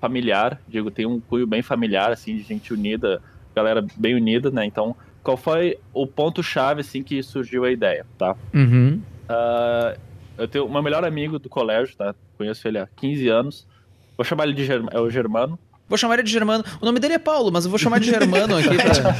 [0.00, 0.60] familiar.
[0.68, 3.22] Digo, tem um cunho bem familiar, assim, de gente unida,
[3.54, 4.64] galera bem unida, né?
[4.64, 8.36] Então, qual foi o ponto-chave, assim, que surgiu a ideia, tá?
[8.52, 9.00] Uhum.
[9.24, 9.98] Uh,
[10.36, 12.14] eu tenho meu melhor amigo do colégio, tá?
[12.36, 13.66] Conheço ele há 15 anos.
[14.16, 14.88] Vou chamar ele de Germ...
[14.90, 15.58] é o Germano.
[15.92, 16.64] Vou chamar ele de Germano.
[16.80, 18.70] O nome dele é Paulo, mas eu vou chamar de Germano aqui.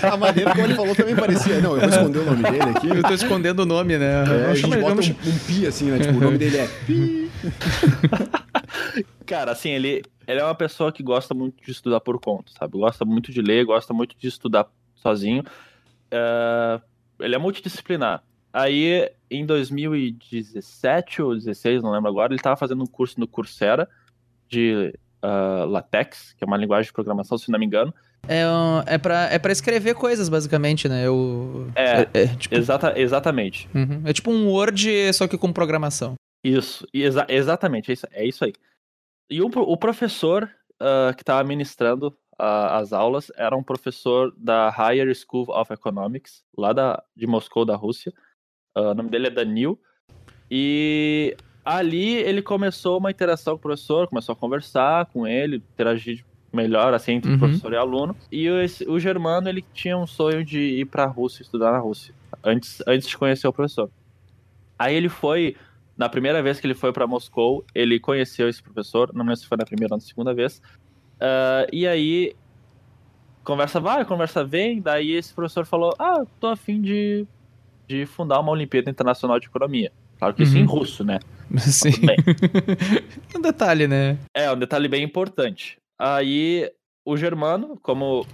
[0.01, 0.09] Pra...
[0.15, 1.61] a maneira como ele falou também parecia.
[1.61, 2.89] Não, eu vou esconder o nome dele aqui.
[2.89, 4.25] Eu tô escondendo o nome, né?
[4.25, 5.99] É, a gente bota um, um, pi assim, né?
[5.99, 7.31] Tipo, o nome dele é pi.
[9.27, 12.79] Cara, assim, ele, ele é uma pessoa que gosta muito de estudar por conta, sabe?
[12.79, 15.43] Gosta muito de ler, gosta muito de estudar sozinho.
[16.11, 16.81] Uh,
[17.21, 18.23] ele é multidisciplinar.
[18.51, 23.87] Aí, em 2017 ou 2016, não lembro agora, ele estava fazendo um curso no Coursera
[24.49, 27.95] de uh, LaTeX, que é uma linguagem de programação, se não me engano.
[28.29, 28.45] É,
[28.87, 31.07] é, pra, é pra escrever coisas, basicamente, né?
[31.07, 32.55] Eu, é, é, é tipo...
[32.55, 33.69] exata, exatamente.
[33.75, 34.03] Uhum.
[34.05, 36.15] É tipo um Word, só que com programação.
[36.45, 38.53] Isso, exa exatamente, é isso, é isso aí.
[39.31, 42.09] E o, o professor uh, que estava ministrando
[42.41, 47.65] uh, as aulas era um professor da Higher School of Economics, lá da, de Moscou,
[47.65, 48.13] da Rússia.
[48.77, 49.81] Uh, o nome dele é Danil.
[50.51, 56.25] E ali ele começou uma interação com o professor, começou a conversar com ele, interagir
[56.53, 57.39] melhor assim entre uhum.
[57.39, 58.17] professor e aluno.
[58.31, 61.73] E o, esse, o Germano ele tinha um sonho de ir para a Rússia, estudar
[61.73, 63.91] na Rússia, antes, antes de conhecer o professor.
[64.79, 65.57] Aí ele foi,
[65.97, 69.47] na primeira vez que ele foi para Moscou, ele conheceu esse professor, não lembro se
[69.47, 70.61] foi na primeira ou na segunda vez.
[71.17, 72.35] Uh, e aí
[73.45, 77.27] conversa vai, conversa vem, daí esse professor falou: "Ah, tô afim de
[77.93, 79.93] de fundar uma Olimpíada Internacional de Economia.
[80.19, 80.49] Claro que uhum.
[80.49, 81.19] isso em russo, né?
[81.61, 81.93] Sim.
[83.37, 84.19] um detalhe, né?
[84.35, 85.79] É, um detalhe bem importante.
[85.99, 86.71] Aí,
[87.05, 88.27] o Germano, como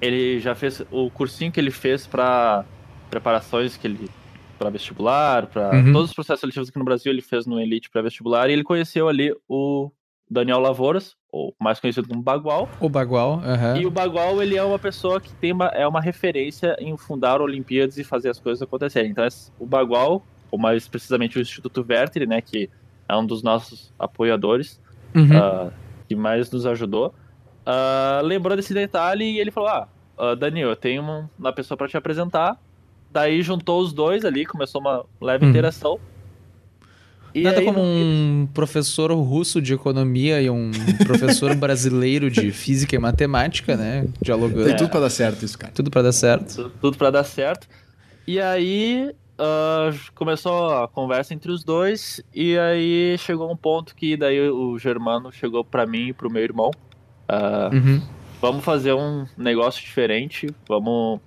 [0.00, 2.64] ele já fez o cursinho que ele fez para
[3.10, 4.10] preparações que ele
[4.58, 5.92] para vestibular, para uhum.
[5.92, 8.64] todos os processos seletivos aqui no Brasil, ele fez no Elite para vestibular e ele
[8.64, 9.90] conheceu ali o
[10.28, 12.68] Daniel Lavouras, ou mais conhecido como Bagual.
[12.80, 13.80] O Bagual, uhum.
[13.80, 17.40] E o Bagual, ele é uma pessoa que tem uma, é uma referência em fundar
[17.40, 19.10] Olimpíadas e fazer as coisas acontecerem.
[19.10, 19.26] Então,
[19.58, 22.68] o Bagual, ou mais precisamente o Instituto Verteri, né, que
[23.08, 24.80] é um dos nossos apoiadores,
[25.14, 25.24] uhum.
[25.24, 25.72] uh,
[26.08, 27.14] que mais nos ajudou,
[27.66, 31.76] uh, lembrou desse detalhe e ele falou, ah, uh, Daniel, eu tenho uma, uma pessoa
[31.76, 32.56] para te apresentar.
[33.10, 35.50] Daí juntou os dois ali, começou uma leve uhum.
[35.50, 35.98] interação.
[37.34, 40.70] E Nada aí, como um professor russo de economia e um
[41.06, 44.06] professor brasileiro de física e matemática, né?
[44.20, 44.64] Dialogando.
[44.64, 45.72] Tem tudo para dar certo isso, cara.
[45.72, 46.54] Tudo para dar certo.
[46.54, 47.66] Tudo, tudo para dar certo.
[48.26, 54.16] E aí uh, começou a conversa entre os dois e aí chegou um ponto que
[54.16, 56.70] daí o Germano chegou para mim e pro meu irmão.
[57.28, 58.02] Uh, uhum.
[58.40, 60.48] Vamos fazer um negócio diferente.
[60.68, 61.20] Vamos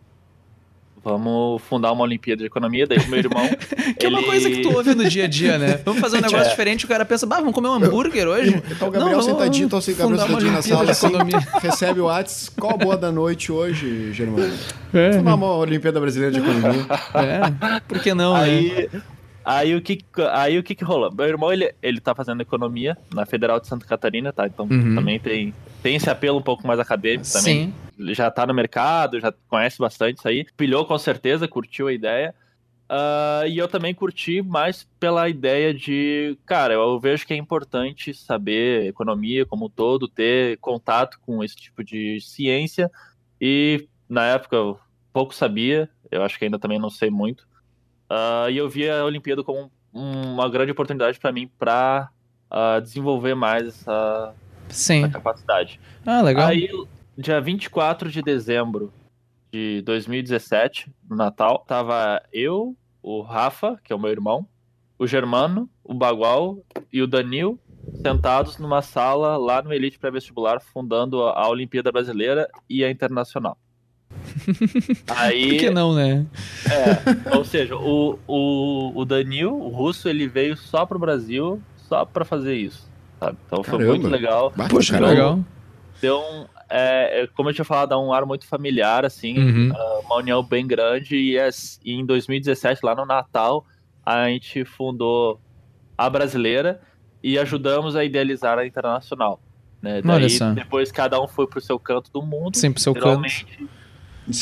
[1.03, 3.47] vamos fundar uma Olimpíada de Economia, daí o meu irmão.
[3.97, 4.15] que ele...
[4.15, 5.79] é uma coisa que tu ouve no dia a dia, né?
[5.83, 6.49] Vamos fazer um negócio é.
[6.49, 8.61] diferente, o cara pensa, bah, vamos comer um hambúrguer hoje?
[8.71, 11.07] Então o Gabriel não, sentadinho, então assim, Gabriel sentadinho na sala, assim,
[11.61, 14.51] recebe o WhatsApp, qual a boa da noite hoje, Germano?
[14.93, 15.13] É.
[15.13, 16.85] Fundar uma Olimpíada Brasileira de Economia.
[17.13, 19.01] É, por que não, aí, né?
[19.43, 19.99] Aí o que
[20.31, 21.11] aí o que, que rolou?
[21.13, 24.45] Meu irmão ele, ele tá fazendo economia na Federal de Santa Catarina, tá?
[24.47, 24.95] Então uhum.
[24.95, 27.65] também tem, tem esse apelo um pouco mais acadêmico também.
[27.65, 27.73] Sim.
[27.97, 30.45] Ele já tá no mercado, já conhece bastante isso aí.
[30.55, 32.35] Pilhou com certeza, curtiu a ideia.
[32.91, 38.13] Uh, e eu também curti mais pela ideia de, cara, eu vejo que é importante
[38.13, 42.91] saber economia como um todo, ter contato com esse tipo de ciência.
[43.39, 44.77] E na época eu
[45.13, 47.47] pouco sabia, eu acho que ainda também não sei muito.
[48.11, 52.09] Uh, e eu vi a Olimpíada como uma grande oportunidade para mim para
[52.49, 54.35] uh, ah, desenvolver mais essa,
[54.67, 55.05] Sim.
[55.05, 55.79] A capacidade.
[56.05, 56.47] Ah, legal.
[56.47, 56.69] Aí,
[57.17, 58.91] dia 24 de dezembro
[59.49, 64.45] de 2017, no Natal, tava eu, o Rafa, que é o meu irmão,
[64.99, 66.57] o Germano, o Bagual
[66.91, 67.57] e o Danil
[68.01, 73.57] sentados numa sala lá no Elite Pré-Vestibular, fundando a Olimpíada Brasileira e a Internacional.
[75.07, 76.25] Aí, Por que não, né?
[76.69, 82.05] É, ou seja, o, o, o Danil, o russo, ele veio só pro Brasil só
[82.05, 82.89] para fazer isso,
[83.19, 83.37] sabe?
[83.45, 83.83] Então Caramba.
[83.83, 84.51] foi muito legal.
[84.69, 85.39] Poxa, que legal.
[86.01, 89.71] Deu um, é, é, como eu tinha falado, dá um ar muito familiar, assim, uhum.
[89.75, 91.17] Ah, uma união bem grande.
[91.17, 91.37] E,
[91.83, 93.65] e em 2017, lá no Natal,
[94.05, 95.39] a gente fundou
[95.97, 96.81] a brasileira
[97.21, 99.41] e ajudamos a idealizar a internacional.
[99.81, 100.01] Né?
[100.01, 102.55] Daí, depois cada um foi pro seu canto do mundo.
[102.55, 103.27] Sim, pro seu canto.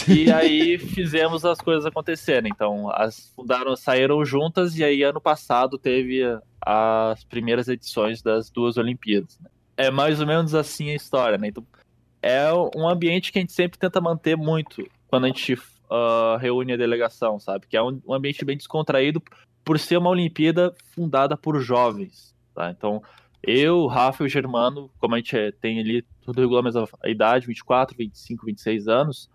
[0.08, 2.52] E aí fizemos as coisas acontecerem.
[2.54, 6.22] Então, as fundaram, saíram juntas e aí ano passado teve
[6.62, 9.40] as primeiras edições das duas Olimpíadas.
[9.40, 9.50] Né?
[9.78, 11.48] É mais ou menos assim a história, né?
[11.48, 11.66] Então,
[12.22, 16.74] é um ambiente que a gente sempre tenta manter muito quando a gente uh, reúne
[16.74, 17.66] a delegação, sabe?
[17.68, 19.22] Que é um, um ambiente bem descontraído
[19.64, 22.70] por ser uma Olimpíada fundada por jovens, tá?
[22.72, 23.02] Então,
[23.42, 27.48] eu, Rafa e o Germano, como a gente é, tem ali tudo regulamento a idade,
[27.48, 29.30] 24, 25, 26 anos,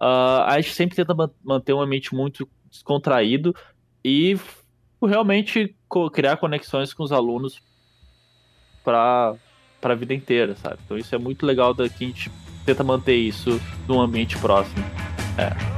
[0.00, 3.54] uh, a gente sempre tenta manter um ambiente muito descontraído
[4.04, 4.38] e
[5.02, 5.74] realmente
[6.12, 7.60] criar conexões com os alunos
[8.84, 9.34] para
[9.80, 10.78] para a vida inteira, sabe?
[10.84, 12.30] Então isso é muito legal da que a gente
[12.64, 14.82] tenta manter isso num ambiente próximo.
[15.38, 15.75] É.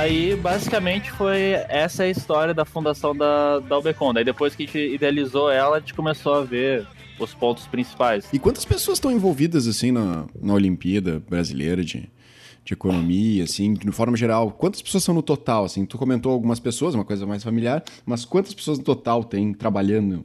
[0.00, 4.14] Aí, basicamente, foi essa a história da fundação da, da Ubecon.
[4.14, 6.86] Daí, depois que a gente idealizou ela, a gente começou a ver
[7.18, 8.26] os pontos principais.
[8.32, 12.10] E quantas pessoas estão envolvidas, assim, na, na Olimpíada brasileira de,
[12.64, 14.50] de economia, assim, de forma geral?
[14.52, 15.84] Quantas pessoas são no total, assim?
[15.84, 20.24] Tu comentou algumas pessoas, uma coisa mais familiar, mas quantas pessoas no total tem trabalhando?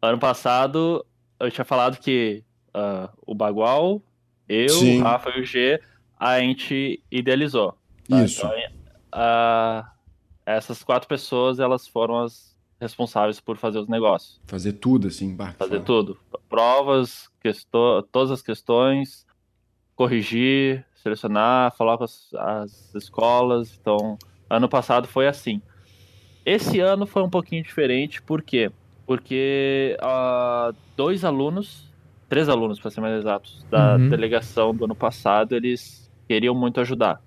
[0.00, 1.04] Ano passado,
[1.40, 4.00] eu tinha falado que uh, o Bagual,
[4.48, 5.00] eu, Sim.
[5.00, 5.80] o Rafa e o G,
[6.16, 7.74] a gente idealizou.
[8.08, 8.22] Tá?
[8.22, 8.46] Isso.
[8.46, 8.79] Então,
[9.14, 9.86] uh,
[10.44, 14.40] essas quatro pessoas, elas foram as responsáveis por fazer os negócios.
[14.46, 15.34] Fazer tudo, assim.
[15.34, 15.84] Bah, fazer fala.
[15.84, 16.18] tudo.
[16.48, 19.26] Provas, questo todas as questões,
[19.94, 23.76] corrigir, selecionar, falar com as, as escolas.
[23.80, 24.18] Então,
[24.48, 25.60] ano passado foi assim.
[26.44, 28.72] Esse ano foi um pouquinho diferente, por quê?
[29.06, 31.86] Porque uh, dois alunos,
[32.28, 34.08] três alunos para ser mais exatos, da uhum.
[34.08, 37.20] delegação do ano passado, eles queriam muito ajudar.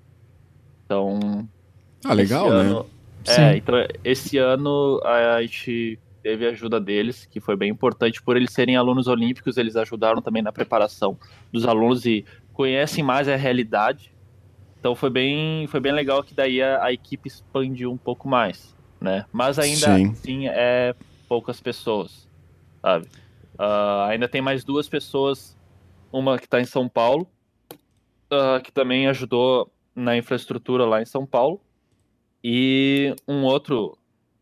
[0.86, 1.48] Então,
[2.04, 2.56] ah, legal, né?
[2.56, 2.86] ano?
[3.26, 8.38] É, então esse ano a gente teve a ajuda deles, que foi bem importante por
[8.38, 11.18] eles serem alunos olímpicos, eles ajudaram também na preparação
[11.52, 14.13] dos alunos e conhecem mais a realidade.
[14.80, 18.76] Então foi bem, foi bem legal que daí a, a equipe expandiu um pouco mais,
[19.00, 19.26] né?
[19.32, 20.12] Mas ainda Sim.
[20.12, 20.96] assim é
[21.28, 22.28] poucas pessoas,
[22.82, 23.08] sabe?
[23.56, 25.58] Uh, ainda tem mais duas pessoas,
[26.12, 27.28] uma que está em São Paulo,
[28.32, 31.62] uh, que também ajudou na infraestrutura lá em São Paulo,
[32.43, 33.97] e um outro,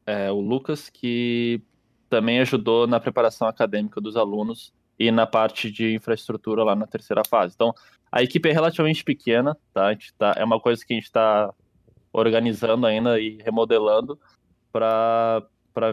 [0.06, 1.62] é, o Lucas, que
[2.10, 7.22] também ajudou na preparação acadêmica dos alunos e na parte de infraestrutura lá na terceira
[7.28, 7.54] fase.
[7.56, 7.74] Então,
[8.12, 9.88] a equipe é relativamente pequena, tá?
[9.88, 11.54] A gente tá é uma coisa que a gente está
[12.12, 14.20] organizando ainda e remodelando
[14.72, 15.44] para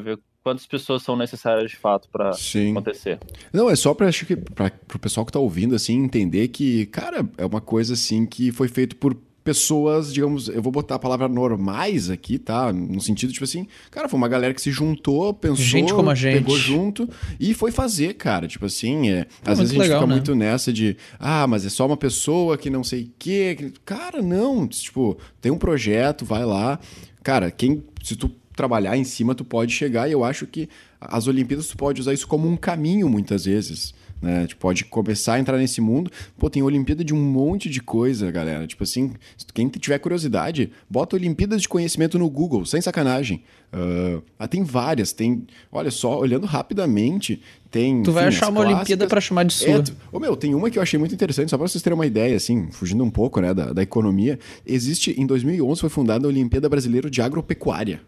[0.03, 3.21] ver quantas pessoas são necessárias de fato para acontecer.
[3.53, 6.87] Não, é só para acho que para o pessoal que está ouvindo assim entender que,
[6.87, 9.15] cara, é uma coisa assim que foi feito por
[9.49, 12.71] pessoas, digamos, eu vou botar a palavra normais aqui, tá?
[12.71, 16.15] No sentido, tipo assim, cara, foi uma galera que se juntou, pensou, gente como a
[16.15, 16.35] gente.
[16.35, 17.09] pegou junto
[17.41, 18.47] e foi fazer, cara.
[18.47, 20.15] Tipo assim, é, às vezes a gente legal, fica né?
[20.17, 23.73] muito nessa de, ah, mas é só uma pessoa que não sei o quê.
[23.87, 24.69] Cara, não.
[24.69, 26.79] Tipo, tem um projeto, vai lá.
[27.23, 27.83] Cara, quem.
[28.03, 30.69] Se tu trabalhar em cima, tu pode chegar, e eu acho que
[31.01, 34.47] as Olimpíadas tu pode usar isso como um caminho muitas vezes né?
[34.59, 36.11] Pode começar a entrar nesse mundo.
[36.37, 38.67] Pô, tem Olimpíada de um monte de coisa, galera.
[38.67, 39.13] Tipo assim,
[39.55, 43.43] quem tiver curiosidade, bota Olimpíadas de Conhecimento no Google, sem sacanagem.
[43.73, 45.47] Uh, ah, tem várias, tem.
[45.71, 48.03] Olha só, olhando rapidamente, tem.
[48.03, 48.77] Tu vai enfim, achar uma clássicas.
[48.79, 49.69] Olimpíada para chamar de sua.
[49.69, 52.07] É, oh, meu, tem uma que eu achei muito interessante, só para vocês terem uma
[52.07, 54.39] ideia, assim, fugindo um pouco né, da, da economia.
[54.67, 58.01] Existe, em 2011, foi fundada a Olimpíada Brasileira de Agropecuária.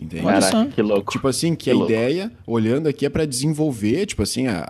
[0.00, 0.22] Entende?
[0.22, 1.12] Caraca, que louco.
[1.12, 1.90] Tipo assim, que, que a louco.
[1.90, 4.66] ideia, olhando aqui, é para desenvolver, tipo assim, a,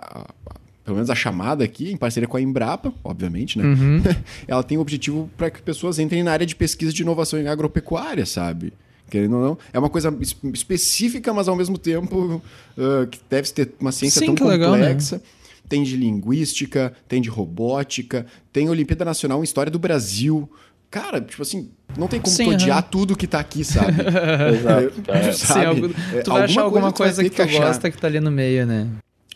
[0.85, 3.65] pelo menos a chamada aqui, em parceria com a Embrapa, obviamente, né?
[3.65, 4.03] Uhum.
[4.47, 7.47] Ela tem o objetivo para que pessoas entrem na área de pesquisa de inovação em
[7.47, 8.71] agropecuária, sabe?
[9.09, 10.15] Querendo ou não, é uma coisa
[10.53, 12.41] específica, mas ao mesmo tempo
[12.77, 14.57] uh, que deve ter uma ciência Sim, tão complexa.
[14.57, 15.31] Legal, né?
[15.67, 20.47] Tem de linguística, tem de robótica, tem Olimpíada Nacional em História do Brasil.
[20.91, 24.01] Cara, tipo assim, Não tem como Sim, odiar tudo que tá aqui, sabe?
[24.53, 24.93] Exato.
[25.09, 25.31] É.
[25.31, 28.07] Sim, algum, é, tu vai achar alguma coisa, coisa que tu, que gosta que tá
[28.07, 28.87] ali no meio, né?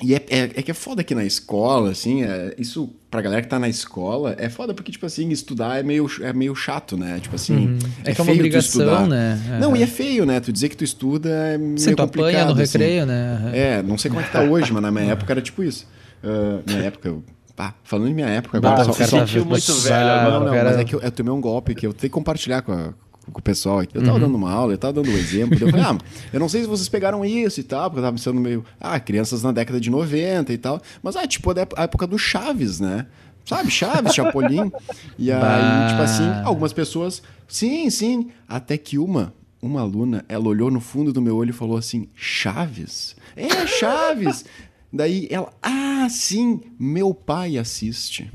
[0.02, 3.42] E é, é, é, que é foda aqui na escola, assim, é, isso pra galera
[3.42, 6.96] que tá na escola é foda porque, tipo assim, estudar é meio, é meio chato,
[6.96, 7.20] né?
[7.20, 7.80] Tipo assim, uhum.
[8.06, 9.40] é, é que é uma obrigação, né?
[9.56, 9.60] É.
[9.60, 10.40] Não, e é feio, né?
[10.40, 12.30] Tu dizer que tu estuda é meio Você tu complicado.
[12.30, 12.78] apanha no assim.
[12.78, 13.52] recreio, né?
[13.54, 15.88] É, não sei como é que tá hoje, mas na minha época era tipo isso.
[16.24, 17.24] Uh, minha época, eu
[17.60, 20.32] Pá, falando em minha época, agora bah, só, só, tá muito velho.
[20.32, 20.70] Não, não, cara...
[20.70, 22.94] mas é que eu, eu tomei um golpe que eu tenho que compartilhar com a,
[23.32, 23.98] com o pessoal aqui.
[23.98, 24.20] Eu tava uhum.
[24.20, 25.58] dando uma aula, eu tava dando um exemplo.
[25.60, 25.98] eu falei, ah,
[26.32, 29.00] eu não sei se vocês pegaram isso e tal, porque eu tava pensando meio, ah,
[29.00, 30.82] crianças na década de 90 e tal.
[31.02, 33.06] Mas, ah, tipo, a época do Chaves, né?
[33.46, 34.72] Sabe, Chaves, Chapolin.
[35.18, 35.88] E aí, bah.
[35.90, 38.30] tipo assim, algumas pessoas, sim, sim.
[38.48, 42.08] Até que uma, uma aluna, ela olhou no fundo do meu olho e falou assim:
[42.14, 43.16] Chaves?
[43.36, 44.46] É, Chaves!
[44.92, 48.32] Daí ela, ah, sim, meu pai assiste.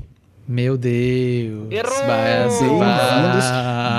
[0.47, 1.71] Meu Deus.
[1.71, 2.05] Errou!
[2.05, 3.45] Bem-vindos.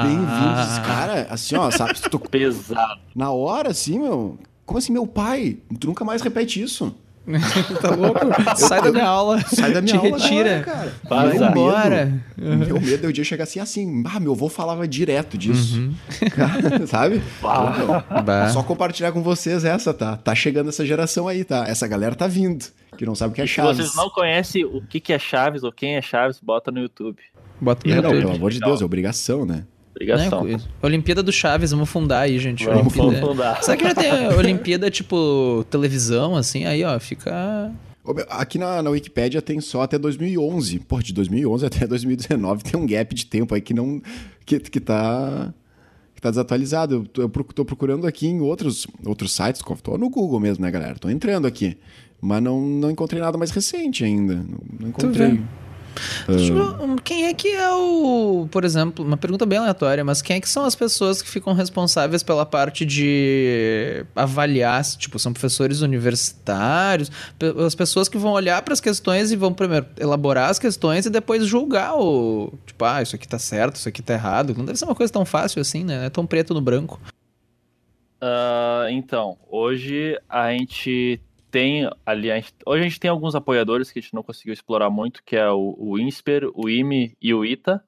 [0.05, 0.79] Bem-vindos.
[0.87, 2.01] Cara, assim, ó, sabe?
[2.09, 2.21] Tô...
[2.31, 3.01] Pesado.
[3.15, 4.39] Na hora, assim, meu.
[4.65, 5.59] Como assim, meu pai?
[5.81, 6.95] Tu nunca mais repete isso.
[7.83, 8.21] tá louco?
[8.57, 9.41] Sai da minha aula.
[9.49, 10.19] Sai da minha Te aula.
[10.19, 10.63] retira.
[10.63, 10.93] cara.
[11.09, 12.23] Vai embora.
[12.39, 12.57] Uhum.
[12.57, 14.05] Meu medo é o dia chegar assim, assim.
[14.07, 15.79] Ah, meu avô falava direto disso.
[15.79, 15.95] Uhum.
[16.31, 17.21] Cara, sabe?
[17.43, 18.49] Bah.
[18.51, 20.17] Só compartilhar com vocês essa, tá?
[20.17, 21.65] Tá chegando essa geração aí, tá?
[21.67, 22.65] Essa galera tá vindo,
[22.97, 23.77] que não sabe o que é Chaves.
[23.77, 27.19] Se vocês não conhecem o que é Chaves ou quem é Chaves, bota no YouTube.
[27.61, 28.13] Bota no YouTube.
[28.15, 29.65] Não, pelo amor de Deus, é obrigação, né?
[29.97, 30.45] Obrigação.
[30.45, 30.61] Né?
[30.83, 32.67] Olimpíada do Chaves, vamos fundar aí, gente.
[32.67, 33.63] Vamos, vamos fundar.
[33.63, 36.67] Será que já tem Olimpíada, tipo, televisão, assim?
[36.67, 37.73] Aí, ó, fica...
[38.29, 40.81] Aqui na, na Wikipédia tem só até 2011.
[40.81, 44.01] Pô, de 2011 até 2019 tem um gap de tempo aí que não...
[44.45, 45.53] que, que tá...
[46.15, 47.07] Que tá desatualizado.
[47.17, 49.63] Eu, eu tô procurando aqui em outros, outros sites.
[49.83, 50.95] Tô no Google mesmo, né, galera?
[50.99, 51.77] Tô entrando aqui.
[52.21, 54.35] Mas não, não encontrei nada mais recente ainda.
[54.35, 55.41] Não, não encontrei.
[56.29, 56.97] Uh...
[57.03, 60.49] Quem é que é o, por exemplo, uma pergunta bem aleatória, mas quem é que
[60.49, 67.11] são as pessoas que ficam responsáveis pela parte de avaliar, tipo, são professores universitários,
[67.65, 71.11] as pessoas que vão olhar para as questões e vão primeiro elaborar as questões e
[71.11, 74.55] depois julgar o, tipo, ah, isso aqui tá certo, isso aqui tá errado.
[74.57, 75.99] Não deve ser uma coisa tão fácil assim, né?
[75.99, 77.01] Não é tão preto no branco.
[78.21, 81.21] Uh, então, hoje a gente
[81.57, 82.31] tem ali.
[82.31, 85.23] A gente, hoje a gente tem alguns apoiadores que a gente não conseguiu explorar muito,
[85.25, 87.83] que é o, o INSPER, o IME e o ITA.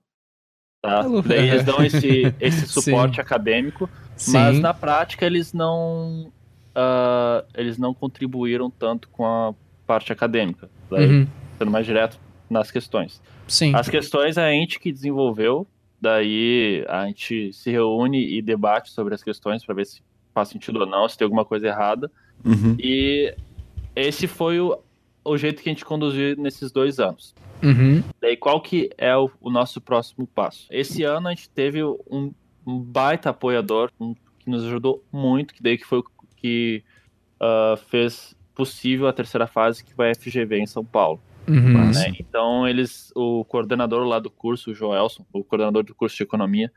[0.81, 1.03] Tá?
[1.27, 3.21] Daí eles dão esse, esse suporte Sim.
[3.21, 4.33] acadêmico, Sim.
[4.33, 6.33] mas na prática eles não.
[6.71, 9.53] Uh, eles não contribuíram tanto com a
[9.87, 10.71] parte acadêmica.
[10.91, 11.27] Daí, uhum.
[11.59, 13.21] Sendo mais direto nas questões.
[13.47, 13.75] Sim.
[13.75, 15.67] As questões é a gente que desenvolveu,
[16.01, 20.01] daí a gente se reúne e debate sobre as questões para ver se
[20.33, 22.11] faz sentido ou não, se tem alguma coisa errada.
[22.45, 22.77] Uhum.
[22.79, 23.35] E
[24.01, 24.79] esse foi o,
[25.25, 27.35] o jeito que a gente conduziu nesses dois anos.
[27.63, 28.03] Uhum.
[28.21, 30.67] Daí, qual que é o, o, nosso próximo passo?
[30.71, 32.33] Esse ano a gente teve um,
[32.67, 36.05] um baita apoiador um, que nos ajudou muito, que daí que foi o
[36.37, 36.85] que
[37.41, 41.21] uh, fez possível a terceira fase, que vai a FGV em São Paulo.
[41.49, 41.91] Uhum.
[41.91, 42.13] Né?
[42.21, 46.71] Então, eles, o coordenador lá do curso, o Joelson, o coordenador do curso de economia,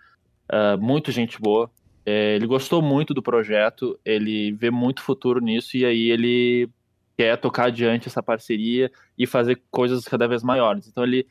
[0.49, 1.69] uh, muito gente boa,
[2.05, 6.69] é, ele gostou muito do projeto, ele vê muito futuro nisso, e aí ele
[7.17, 10.87] quer tocar adiante essa parceria e fazer coisas cada vez maiores.
[10.87, 11.27] Então ele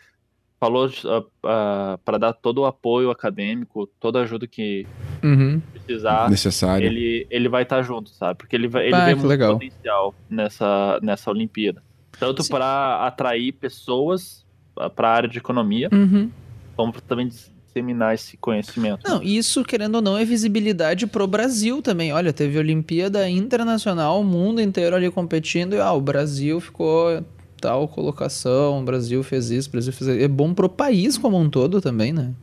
[0.61, 4.87] falou uh, uh, para dar todo o apoio acadêmico, toda a ajuda que
[5.25, 5.61] uhum.
[5.73, 6.87] precisar, necessário.
[6.87, 8.37] Ele, ele vai estar tá junto, sabe?
[8.37, 9.55] Porque ele, vai, ele ah, vê muito legal.
[9.55, 11.83] potencial nessa, nessa Olimpíada.
[12.19, 14.45] Tanto para atrair pessoas
[14.95, 16.31] para a área de economia, uhum.
[16.77, 17.31] como também
[17.71, 19.09] disseminar esse conhecimento.
[19.09, 22.13] Não, isso, querendo ou não, é visibilidade pro Brasil também.
[22.13, 27.25] Olha, teve Olimpíada Internacional, o mundo inteiro ali competindo, e ah, o Brasil ficou
[27.61, 30.21] tal colocação, o Brasil fez isso, o Brasil fez isso.
[30.21, 32.35] É bom pro país como um todo também, né?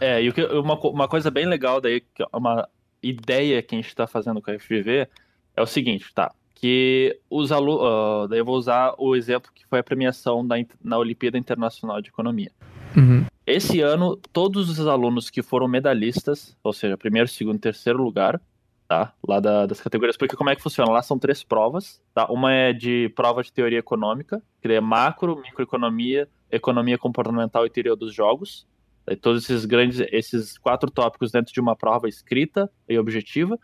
[0.00, 2.68] É, e uma, uma coisa bem legal daí, é uma
[3.02, 5.08] ideia que a gente está fazendo com a FGV,
[5.56, 6.32] é o seguinte, tá?
[6.54, 7.82] Que os alunos.
[7.82, 12.00] Uh, daí eu vou usar o exemplo que foi a premiação da, na Olimpíada Internacional
[12.00, 12.50] de Economia.
[12.96, 13.24] Uhum.
[13.46, 18.40] Esse ano, todos os alunos que foram medalhistas, ou seja, primeiro, segundo e terceiro lugar,
[18.88, 19.14] tá?
[19.26, 20.90] Lá da, das categorias, porque como é que funciona?
[20.90, 22.26] Lá são três provas, tá?
[22.26, 27.94] Uma é de prova de teoria econômica, que é macro, microeconomia, economia comportamental e teoria
[27.94, 28.66] dos jogos.
[29.08, 33.56] E todos esses grandes, esses quatro tópicos dentro de uma prova escrita e objetiva.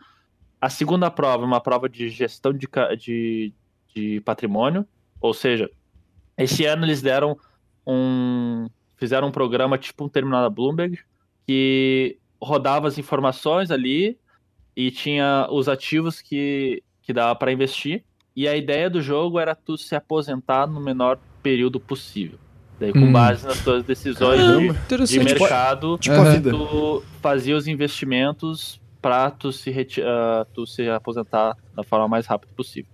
[0.61, 3.53] A segunda prova é uma prova de gestão de, de,
[3.93, 4.87] de patrimônio,
[5.19, 5.69] ou seja,
[6.37, 7.37] esse ano eles deram
[7.85, 8.67] um
[9.03, 10.97] fizeram um programa tipo um terminal da Bloomberg
[11.45, 14.17] que rodava as informações ali
[14.73, 18.01] e tinha os ativos que, que dava para investir.
[18.33, 22.39] E a ideia do jogo era tu se aposentar no menor período possível.
[22.79, 23.11] Daí, com uhum.
[23.11, 29.51] base nas suas decisões de, de, mercado, tipo, tipo tu fazia os investimentos para tu
[29.51, 32.89] se, uh, tu se aposentar da forma mais rápida possível.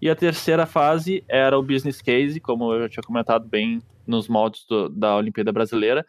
[0.00, 4.28] E a terceira fase era o business case, como eu já tinha comentado bem nos
[4.28, 6.04] moldes do, da Olimpíada Brasileira.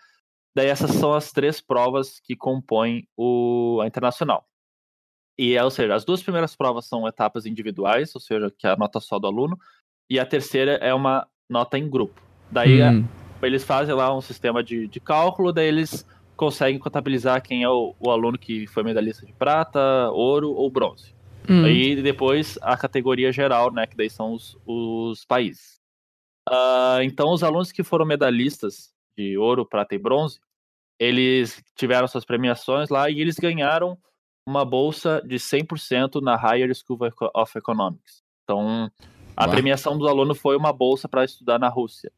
[0.55, 4.45] Daí essas são as três provas que compõem o, a internacional.
[5.37, 8.71] E, é, ou seja, as duas primeiras provas são etapas individuais, ou seja, que é
[8.71, 9.57] a nota só do aluno,
[10.09, 12.21] e a terceira é uma nota em grupo.
[12.49, 13.05] Daí hum.
[13.41, 17.95] eles fazem lá um sistema de, de cálculo, daí eles conseguem contabilizar quem é o,
[17.99, 21.15] o aluno que foi medalhista de prata, ouro ou bronze.
[21.49, 21.65] Hum.
[21.65, 23.85] Aí depois a categoria geral, né?
[23.87, 25.79] Que daí são os, os países.
[26.49, 30.39] Uh, então, os alunos que foram medalhistas de ouro, prata e bronze,
[30.99, 33.97] eles tiveram suas premiações lá e eles ganharam
[34.45, 36.99] uma bolsa de 100% na Higher School
[37.35, 38.23] of Economics.
[38.43, 38.91] Então,
[39.35, 39.51] a Uau.
[39.51, 42.11] premiação do aluno foi uma bolsa para estudar na Rússia.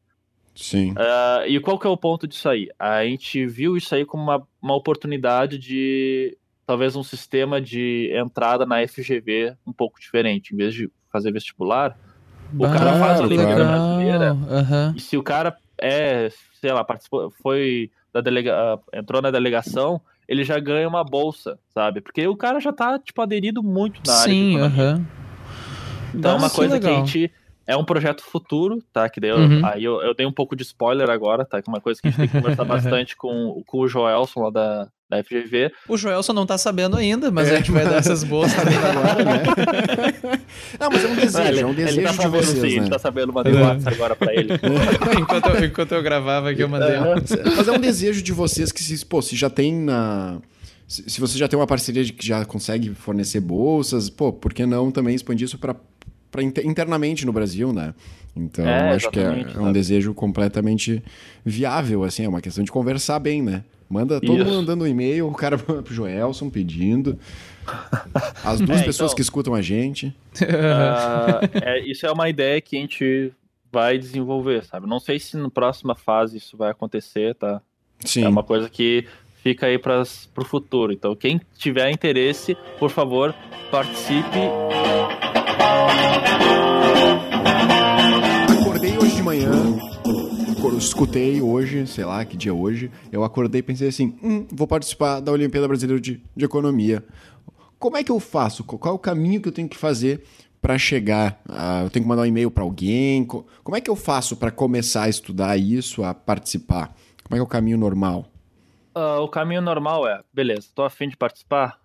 [0.54, 0.92] Sim.
[0.92, 2.68] Uh, e qual que é o ponto disso aí?
[2.78, 6.36] A gente viu isso aí como uma, uma oportunidade de
[6.66, 10.54] talvez um sistema de entrada na FGV um pouco diferente.
[10.54, 11.96] Em vez de fazer vestibular,
[12.58, 14.34] o cara faz a Olimpíada Brasileira.
[14.34, 14.94] Uhum.
[14.96, 20.00] E se o cara é, sei lá, participou, foi da delega, ah, entrou na delegação,
[20.28, 22.00] ele já ganha uma bolsa, sabe?
[22.00, 24.70] Porque o cara já tá, tipo, aderido muito na Sim, área.
[24.70, 25.06] Sim, aham.
[26.14, 26.90] Então é uma coisa legal.
[26.90, 27.32] que a gente
[27.66, 29.08] é um projeto futuro, tá?
[29.08, 29.66] Que daí eu, uhum.
[29.66, 31.62] aí eu, eu dei um pouco de spoiler agora, tá?
[31.62, 34.40] Que é uma coisa que a gente tem que conversar bastante com, com o Joelson
[34.40, 35.72] lá da, da FGV.
[35.88, 38.86] O Joelson não tá sabendo ainda, mas é, a gente vai dar essas boas sabendo
[38.86, 39.42] agora, né?
[40.78, 42.60] não, mas é um desejo, ele, é um desejo ele tá de sabendo, vocês, sim,
[42.60, 42.66] né?
[42.66, 44.54] A gente tá sabendo, mandei um WhatsApp agora pra ele.
[45.18, 46.96] enquanto, eu, enquanto eu gravava aqui, eu mandei.
[47.56, 50.38] Mas é um desejo de vocês que, se, pô, se já tem na
[50.86, 54.66] se você já tem uma parceria de que já consegue fornecer bolsas, pô, por que
[54.66, 55.74] não também expandir isso para
[56.42, 57.94] internamente no Brasil, né?
[58.36, 61.02] Então, é, acho que é, é um desejo completamente
[61.44, 63.64] viável, assim, é uma questão de conversar bem, né?
[63.88, 64.44] Manda todo Isso.
[64.44, 67.18] mundo mandando um e-mail, o cara pro Joelson pedindo.
[68.44, 70.06] As duas é, pessoas então, que escutam a gente.
[70.36, 73.32] Uh, é, isso é uma ideia que a gente
[73.70, 74.86] vai desenvolver, sabe?
[74.86, 77.60] Não sei se na próxima fase isso vai acontecer, tá?
[78.04, 78.24] Sim.
[78.24, 79.06] É uma coisa que
[79.42, 80.92] fica aí para o futuro.
[80.92, 83.34] Então, quem tiver interesse, por favor,
[83.70, 84.38] participe.
[88.60, 89.50] Acordei hoje de manhã,
[90.78, 95.20] escutei hoje, sei lá que dia hoje, eu acordei e pensei assim: hum, vou participar
[95.20, 97.04] da Olimpíada Brasileira de, de Economia.
[97.78, 98.64] Como é que eu faço?
[98.64, 100.24] Qual é o caminho que eu tenho que fazer
[100.60, 101.38] para chegar?
[101.82, 103.24] eu tenho que mandar um e-mail para alguém?
[103.26, 106.96] Como é que eu faço para começar a estudar isso, a participar?
[107.22, 108.26] Como é que é o caminho normal?
[108.96, 111.80] Uh, o caminho normal é, beleza, tô afim de participar,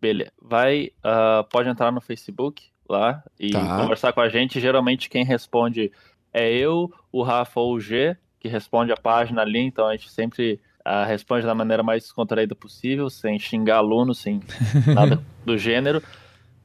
[0.00, 3.78] beleza, vai, uh, pode entrar no Facebook lá e tá.
[3.78, 4.60] conversar com a gente.
[4.60, 5.90] Geralmente quem responde
[6.32, 10.10] é eu, o Rafa ou o G, que responde a página ali, então a gente
[10.10, 14.40] sempre uh, responde da maneira mais descontraída possível, sem xingar aluno, sem
[14.94, 16.02] nada do gênero.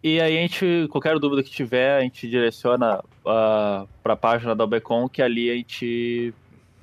[0.03, 4.55] E aí a gente, qualquer dúvida que tiver, a gente direciona uh, para a página
[4.55, 6.33] da Obecom, que ali a gente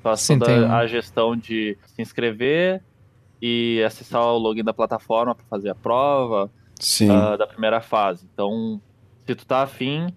[0.03, 0.64] faz Sim, toda tem...
[0.64, 2.82] a gestão de se inscrever,
[3.43, 8.28] e acessar o login da plataforma para fazer a prova uh, da primeira fase.
[8.32, 8.80] Então,
[9.27, 10.09] se tu tá afim,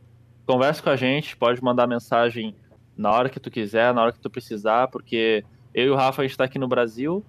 [0.46, 2.56] converse com a gente, pode mandar mensagem
[2.98, 5.44] na hora que tu quiser, na hora que tu precisar, porque
[5.74, 7.24] eu e o Rafa a gente tá aqui no Brasil,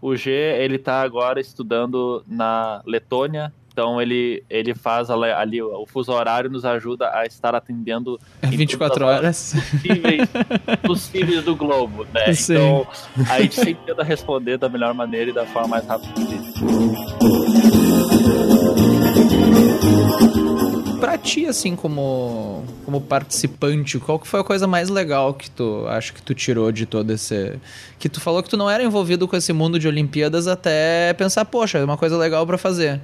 [0.00, 6.10] o G ele tá agora estudando na Letônia, então ele, ele faz ali, o fuso
[6.12, 10.28] horário nos ajuda a estar atendendo 24 horas possíveis,
[10.82, 12.32] possíveis do globo, né?
[12.32, 12.54] Sim.
[12.54, 12.86] Então
[13.30, 16.48] a gente sempre tenta responder da melhor maneira e da forma mais rápida possível.
[21.08, 25.86] Pra ti, assim, como, como participante, qual que foi a coisa mais legal que tu
[25.88, 27.58] acha que tu tirou de todo esse.
[27.98, 31.46] Que tu falou que tu não era envolvido com esse mundo de Olimpíadas até pensar,
[31.46, 33.00] poxa, é uma coisa legal para fazer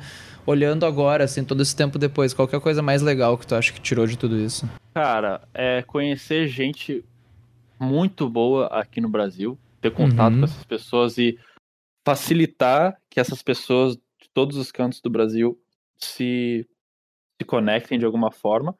[0.46, 3.54] olhando agora, assim, todo esse tempo depois, qual é a coisa mais legal que tu
[3.54, 4.68] acha que tirou de tudo isso?
[4.92, 7.02] Cara, é conhecer gente
[7.80, 10.40] muito boa aqui no Brasil, ter contato uhum.
[10.40, 11.38] com essas pessoas e
[12.04, 15.58] facilitar que essas pessoas de todos os cantos do Brasil
[15.98, 16.66] se,
[17.44, 18.76] se conectem de alguma forma.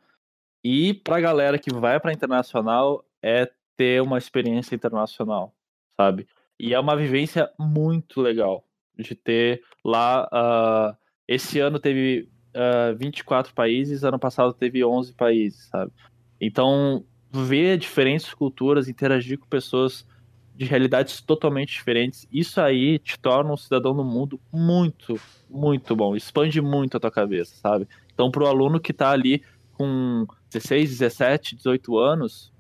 [0.65, 5.55] E pra galera que vai pra internacional é ter uma experiência internacional,
[6.01, 6.27] sabe?
[6.59, 8.65] E é uma vivência muito legal
[8.99, 10.97] de ter lá uh,
[11.29, 15.93] esse ano teve uh, ah, 24 países, ano passado teve 11 países, sabe?
[16.41, 20.07] Então, ver diferentes culturas, interagir com pessoas
[20.55, 26.15] de realidades totalmente diferentes, isso aí te torna um cidadão no mundo muito, muito bom.
[26.15, 27.89] Expande muito a tua cabeça, sabe?
[28.15, 29.43] Então, para o aluno que está ali
[29.75, 32.53] com 16, 17, 18 anos,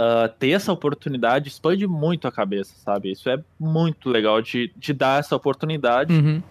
[0.00, 3.12] uh, ter essa oportunidade expande muito a cabeça, sabe?
[3.12, 6.42] Isso é muito legal de, de dar essa oportunidade Uhum.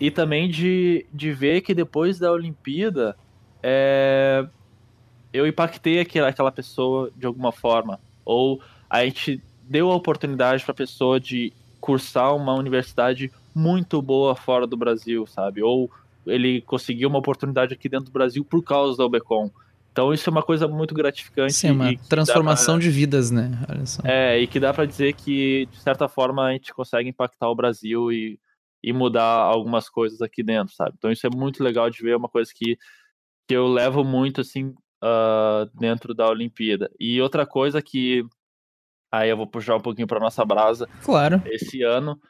[0.00, 3.16] e também de, de ver que depois da Olimpíada
[3.62, 4.46] é,
[5.32, 8.00] eu impactei aquela, aquela pessoa de alguma forma.
[8.24, 14.34] Ou a gente deu a oportunidade para a pessoa de cursar uma universidade muito boa
[14.34, 15.62] fora do Brasil, sabe?
[15.62, 15.90] Ou
[16.26, 19.50] ele conseguiu uma oportunidade aqui dentro do Brasil por causa da Obecom.
[19.92, 21.54] Então isso é uma coisa muito gratificante.
[21.54, 23.58] Sim, é uma transformação pra- de vidas, né?
[24.04, 27.54] É, e que dá pra dizer que, de certa forma, a gente consegue impactar o
[27.54, 28.38] Brasil e,
[28.84, 30.92] e mudar algumas coisas aqui dentro, sabe?
[30.98, 32.76] Então isso é muito legal de ver, é uma coisa que,
[33.48, 36.90] que eu levo muito, assim, ah, dentro da Olimpíada.
[37.00, 38.22] E outra coisa que,
[39.10, 41.40] aí eu vou puxar um pouquinho pra nossa brasa, Claro.
[41.46, 42.20] esse ano,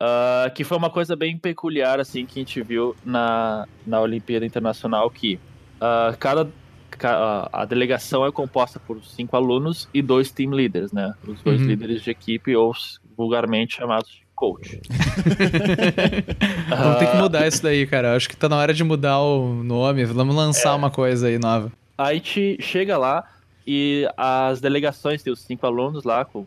[0.00, 4.44] ah, que foi uma coisa bem peculiar, assim, que a gente viu na, na Olimpíada
[4.46, 5.38] Internacional, que
[5.80, 6.48] ah, cada
[6.90, 11.14] ca- a delegação é composta por cinco alunos e dois team leaders, né?
[11.26, 11.66] Os dois Uhum.
[11.68, 12.72] líderes de equipe, ou
[13.16, 14.80] vulgarmente chamados de coach.
[16.68, 18.14] Vamos ter que mudar isso daí, cara.
[18.14, 20.04] Acho que tá na hora de mudar o nome.
[20.04, 21.72] Vamos lançar uma coisa aí nova.
[21.96, 23.24] A gente chega lá
[23.66, 26.46] e as delegações tem os cinco alunos lá, com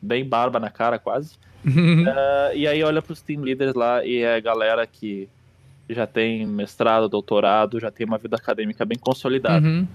[0.00, 1.32] bem barba na cara quase.
[2.06, 5.28] Ah, e aí olha pros team leaders lá e é a galera que
[5.88, 9.66] já tem mestrado, doutorado, já tem uma vida acadêmica bem consolidada.
[9.66, 9.86] Uhum.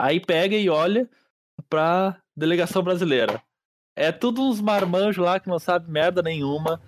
[0.00, 1.08] Aí pega e olha
[1.68, 3.40] pra delegação brasileira.
[3.96, 6.80] É tudo uns marmanjos lá que não sabe merda nenhuma,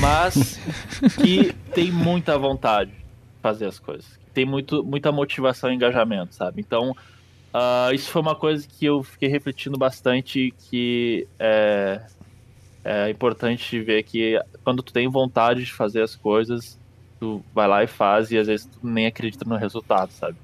[0.00, 0.58] mas
[1.22, 2.96] que tem muita vontade de
[3.40, 4.18] fazer as coisas.
[4.34, 6.60] Tem muito, muita motivação e engajamento, sabe?
[6.60, 6.96] Então,
[7.52, 12.00] ah, isso foi uma coisa que eu fiquei refletindo bastante, que é,
[12.84, 16.78] é importante ver que quando tu tem vontade de fazer as coisas,
[17.20, 20.38] tu vai lá e faz, e às vezes tu nem acredita no resultado, sabe?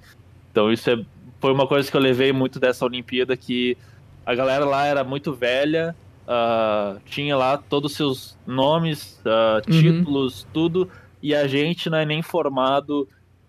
[0.51, 0.97] Então isso é,
[1.41, 3.77] foi uma coisa que eu levei muito dessa Olimpíada, que
[4.25, 9.63] a galera lá era muito velha, ah, tinha lá todos os seus nomes, Uhum.
[9.81, 10.91] títulos, tudo,
[11.23, 13.09] e a gente não é nem formado,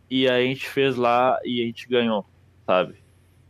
[0.10, 2.26] e a gente fez lá e a gente ganhou,
[2.66, 2.96] sabe?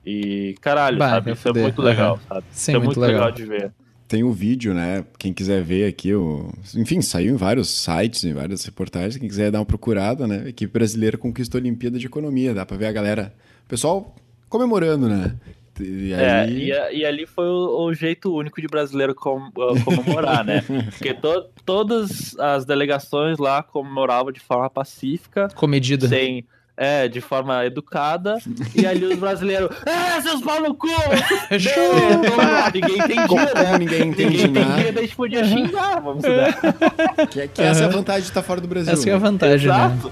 [0.06, 1.32] E caralho, Bah, sabe?
[1.34, 2.22] Isso é muito legal, Aham.
[2.28, 2.48] sabe?
[2.52, 3.26] Sim, Isso é muito muito legal.
[3.26, 3.32] legal.
[3.32, 3.74] de ver.
[4.08, 5.04] Tem o vídeo, né?
[5.18, 6.52] Quem quiser ver aqui, o...
[6.76, 9.18] enfim, saiu em vários sites, em várias reportagens.
[9.18, 10.44] Quem quiser dar uma procurada, né?
[10.46, 12.54] A equipe brasileira conquistou a Olimpíada de Economia.
[12.54, 13.34] Dá pra ver a galera,
[13.66, 14.16] o pessoal
[14.48, 15.36] comemorando, né?
[15.82, 16.66] E É, aí...
[16.68, 20.64] e, a- e ali foi o, o jeito único de brasileiro com- uh, comemorar, né?
[20.96, 26.08] Porque to- todas as delegações lá comemoravam de forma pacífica, Comedida.
[26.08, 26.46] sem.
[26.78, 28.38] É, de forma educada.
[28.76, 29.70] E ali os brasileiros.
[29.86, 30.90] É, seus pau no cu!
[31.58, 32.70] Chupa!
[32.74, 33.78] ninguém entendia, Como, né?
[33.78, 36.54] ninguém entende Ninguém entendia, daí a gente podia xingar, vamos né?
[37.32, 38.92] que, que essa é a vantagem de estar fora do Brasil.
[38.92, 39.20] Essa é a né?
[39.22, 39.76] vantagem, né?
[39.76, 40.12] Exato.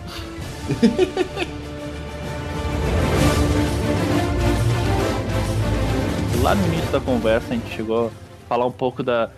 [6.42, 8.10] Lá no início da conversa a gente chegou a
[8.48, 9.30] falar um pouco da,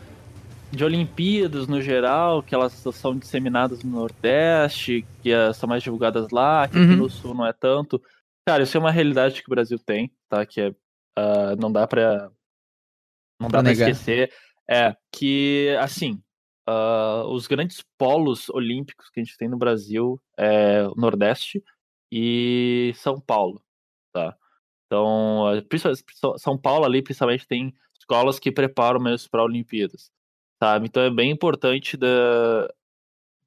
[0.75, 6.29] de Olimpíadas no geral, que elas são disseminadas no Nordeste, que eh, são mais divulgadas
[6.31, 6.97] lá, que aqui Uhum.
[6.97, 8.01] no Sul não é tanto.
[8.47, 10.45] Cara, isso é uma realidade que o Brasil tem, tá?
[10.45, 10.75] Que é,
[11.17, 12.29] ah, não dá pra
[13.39, 14.31] não dá Pra esquecer.
[14.69, 16.21] É que, assim,
[16.67, 21.63] ah, os grandes polos olímpicos que a gente tem no Brasil é o Nordeste
[22.11, 23.61] e São Paulo,
[24.13, 24.35] tá?
[24.87, 25.43] Então,
[26.13, 30.11] São- São Paulo ali, principalmente, tem escolas que preparam mesmo para Olimpíadas,
[30.61, 30.87] sabe?
[30.87, 32.67] Então é bem importante da,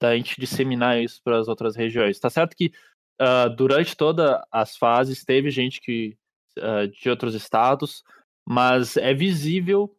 [0.01, 2.19] da gente disseminar isso para as outras regiões.
[2.19, 2.73] Tá certo que
[3.19, 6.17] ah, durante todas as fases teve gente que
[6.61, 8.05] ah, de outros estados,
[8.47, 9.95] mas é visível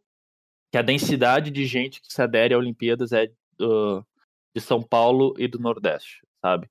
[0.71, 3.31] que a densidade de gente que se adere a Olimpíadas é
[3.61, 4.03] ah,
[4.55, 6.69] de São Paulo e do Nordeste, sabe?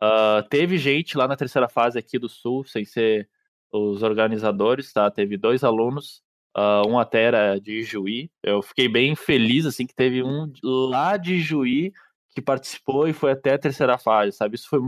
[0.00, 3.28] Ah, teve gente lá na terceira fase aqui do Sul, sem ser
[3.72, 5.10] os organizadores, tá?
[5.10, 6.22] Teve dois alunos,
[6.54, 8.30] ah, um até era de Juí.
[8.42, 11.92] Eu fiquei bem feliz, assim, que teve um lá de Juí
[12.34, 14.54] que participou e foi até a terceira fase, sabe?
[14.54, 14.80] Isso foi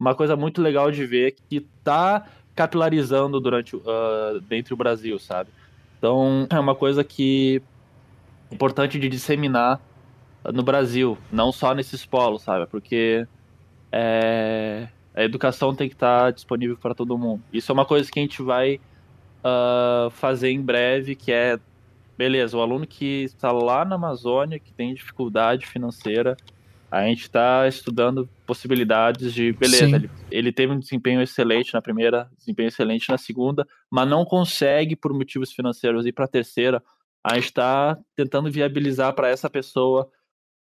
[0.00, 5.50] uma coisa muito legal de ver que tá capilarizando durante ah, dentro do Brasil, sabe?
[5.98, 7.62] Então é uma coisa que
[8.50, 9.80] é importante de disseminar
[10.52, 12.66] no Brasil, não só nesses polos, sabe?
[12.66, 13.26] Porque
[13.92, 17.42] é, a educação tem que estar disponível para todo mundo.
[17.52, 18.80] Isso é uma coisa que a gente vai
[19.48, 21.58] ah, fazer em breve, que é
[22.18, 26.36] beleza, o aluno que está lá na Amazônia, que tem dificuldade financeira,
[26.90, 32.28] a gente está estudando possibilidades de, beleza, ele, ele teve um desempenho excelente na primeira,
[32.36, 36.82] desempenho excelente na segunda, mas não consegue, por motivos financeiros, ir para a terceira.
[37.22, 40.10] A gente está tentando viabilizar para essa pessoa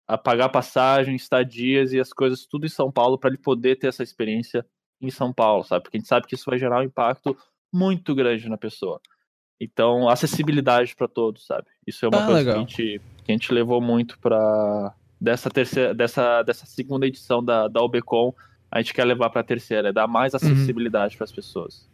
[0.07, 3.87] a pagar passagem, estadias e as coisas tudo em São Paulo para ele poder ter
[3.87, 4.65] essa experiência
[5.01, 5.83] em São Paulo, sabe?
[5.83, 7.37] Porque a gente sabe que isso vai gerar um impacto
[7.71, 8.99] muito grande na pessoa.
[9.59, 11.67] Então, acessibilidade para todos, sabe?
[11.85, 15.49] Isso é uma ah, coisa que a, gente, que a gente levou muito para dessa
[15.49, 18.33] terceira, dessa, dessa segunda edição da, da OBCon,
[18.71, 20.37] a gente quer levar para a terceira, é dar mais uhum.
[20.37, 21.17] acessibilidade uhum.
[21.17, 21.89] para as pessoas.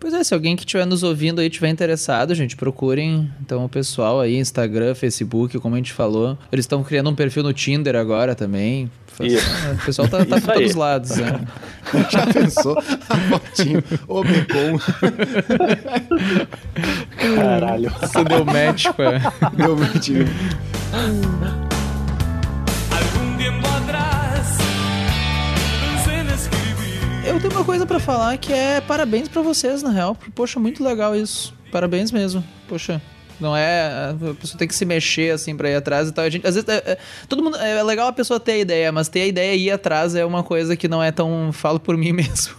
[0.00, 3.68] Pois é, se alguém que estiver nos ouvindo aí tiver interessado, gente, procurem então o
[3.68, 6.36] pessoal aí, Instagram, Facebook, como a gente falou.
[6.50, 8.90] Eles estão criando um perfil no Tinder agora também.
[9.20, 9.46] Isso.
[9.72, 11.16] O pessoal tá, tá por todos os lados.
[11.16, 11.40] Né?
[12.10, 12.78] Já pensou?
[12.78, 14.78] A fotinho, o Becon.
[17.16, 17.90] Caralho.
[18.00, 19.50] Você deu match, pá.
[19.56, 20.08] Deu match.
[27.24, 30.16] Eu tenho uma coisa para falar que é parabéns para vocês, na real.
[30.34, 31.54] Poxa, muito legal isso.
[31.70, 32.44] Parabéns mesmo.
[32.68, 33.00] Poxa,
[33.42, 34.10] não é.
[34.10, 36.24] A pessoa tem que se mexer assim pra ir atrás e tal.
[36.24, 37.56] A gente, às vezes, é, é, todo mundo.
[37.56, 40.24] É legal a pessoa ter a ideia, mas ter a ideia e ir atrás é
[40.24, 41.52] uma coisa que não é tão.
[41.52, 42.54] Falo por mim mesmo.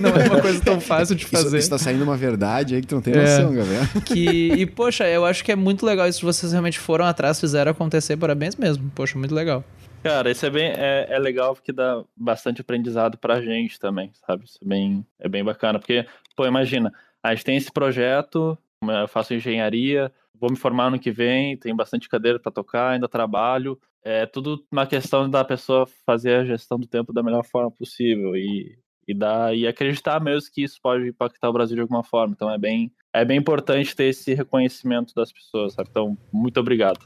[0.00, 1.46] não é uma coisa tão fácil de fazer.
[1.46, 3.88] Isso, isso tá saindo uma verdade aí que tu não tem noção, é, galera.
[4.04, 6.24] Que, e, poxa, eu acho que é muito legal isso.
[6.24, 8.16] Vocês realmente foram atrás, fizeram acontecer.
[8.16, 8.90] Parabéns mesmo.
[8.94, 9.62] Poxa, muito legal.
[10.02, 14.44] Cara, isso é bem é, é legal porque dá bastante aprendizado pra gente também, sabe?
[14.44, 15.78] Isso é bem, é bem bacana.
[15.78, 16.04] Porque,
[16.34, 20.10] pô, imagina, a gente tem esse projeto, eu faço engenharia,
[20.42, 23.78] vou me formar ano que vem, tem bastante cadeira para tocar, ainda trabalho.
[24.02, 28.34] É tudo uma questão da pessoa fazer a gestão do tempo da melhor forma possível
[28.34, 28.76] e,
[29.06, 32.34] e, dar, e acreditar mesmo que isso pode impactar o Brasil de alguma forma.
[32.34, 35.88] Então é bem, é bem importante ter esse reconhecimento das pessoas, sabe?
[35.90, 36.98] Então, muito obrigado.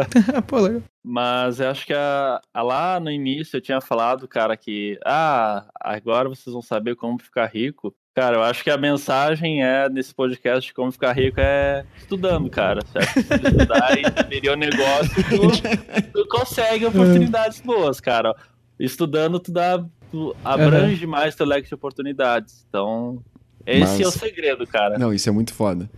[0.46, 0.82] Pô, legal.
[1.02, 5.66] Mas eu acho que a, a, lá no início eu tinha falado, cara, que ah,
[5.80, 7.94] agora vocês vão saber como ficar rico.
[8.14, 12.48] Cara, eu acho que a mensagem é nesse podcast de como ficar rico é estudando,
[12.50, 12.80] cara.
[12.86, 13.22] Certo?
[13.22, 18.34] Se estudar e aderir ao negócio, tu, tu consegue oportunidades boas, cara.
[18.78, 19.84] Estudando, tu dá.
[20.10, 21.10] Tu abrange uhum.
[21.10, 22.64] mais teu leque de oportunidades.
[22.68, 23.20] Então,
[23.66, 24.00] esse Mas...
[24.00, 24.98] é o segredo, cara.
[24.98, 25.88] Não, isso é muito foda.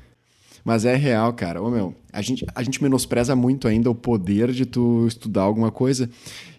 [0.67, 1.63] Mas é real, cara.
[1.63, 5.71] Ô, meu, a gente, a gente menospreza muito ainda o poder de tu estudar alguma
[5.71, 6.11] coisa.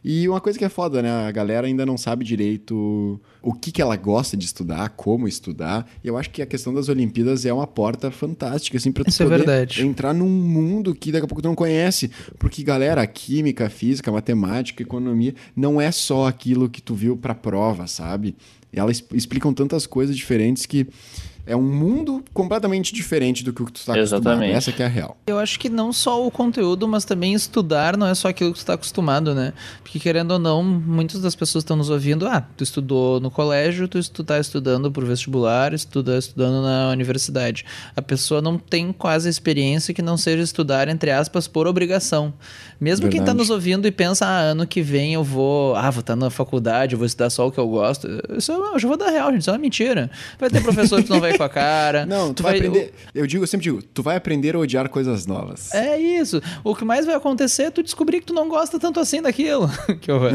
[0.01, 1.12] E uma coisa que é foda, né?
[1.28, 5.86] A galera ainda não sabe direito o que, que ela gosta de estudar, como estudar.
[6.01, 9.10] E eu acho que a questão das Olimpíadas é uma porta fantástica, assim, pra tu
[9.10, 12.10] Isso é poder é entrar num mundo que daqui a pouco tu não conhece.
[12.39, 16.82] Porque, galera, a química, a física, a matemática, a economia, não é só aquilo que
[16.82, 18.38] tu viu pra prova, sabe?
[18.80, 20.88] Elas explicam tantas coisas diferentes que
[21.47, 24.43] é um mundo completamente diferente do que tu está acostumado.
[24.43, 25.17] Essa que é a real.
[25.25, 28.57] Eu acho que não só o conteúdo, mas também estudar não é só aquilo que
[28.57, 29.53] tu está acostumado, né?
[29.82, 33.88] Porque querendo ou não, muitas das pessoas estão nos ouvindo, ah, tu estudou no colégio,
[33.88, 37.65] tu está estudando por vestibular, estuda estudando na universidade.
[37.95, 42.34] A pessoa não tem quase experiência que não seja estudar, entre aspas, por obrigação.
[42.80, 43.11] Mesmo tá Verdade.
[43.11, 46.13] quem está nos ouvindo e pensa, ah, ano que vem eu vou, ah, vou estar
[46.13, 48.07] tá na faculdade, eu vou estudar só o que eu gosto.
[48.38, 50.11] Isso é, eu já vou dar real, gente, isso é uma mentira.
[50.39, 52.05] Vai ter professor que não vai com a cara.
[52.07, 52.93] Não, tu, tu vai, vai, aprender.
[53.13, 55.73] Eu digo, eu sempre digo, tu vai aprender a odiar coisas novas.
[55.73, 56.41] É isso.
[56.63, 59.69] O que mais vai acontecer é tu descobrir que tu não gosta tanto assim daquilo.
[59.99, 60.34] que horror.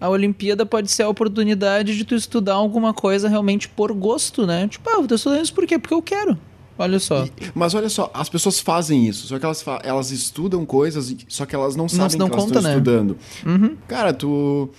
[0.00, 4.66] a Olimpíada pode ser a oportunidade de tu estudar alguma coisa realmente por gosto, né?
[4.68, 5.78] Tipo, ah, eu tô estudando isso por quê?
[5.78, 6.38] Porque eu quero.
[6.80, 7.24] Olha só.
[7.24, 11.44] E, mas olha só, as pessoas fazem isso, só que elas, elas estudam coisas, só
[11.44, 12.70] que elas não sabem não que elas estão né?
[12.70, 13.18] estudando.
[13.44, 13.76] Uhum.
[13.86, 14.70] Cara, tu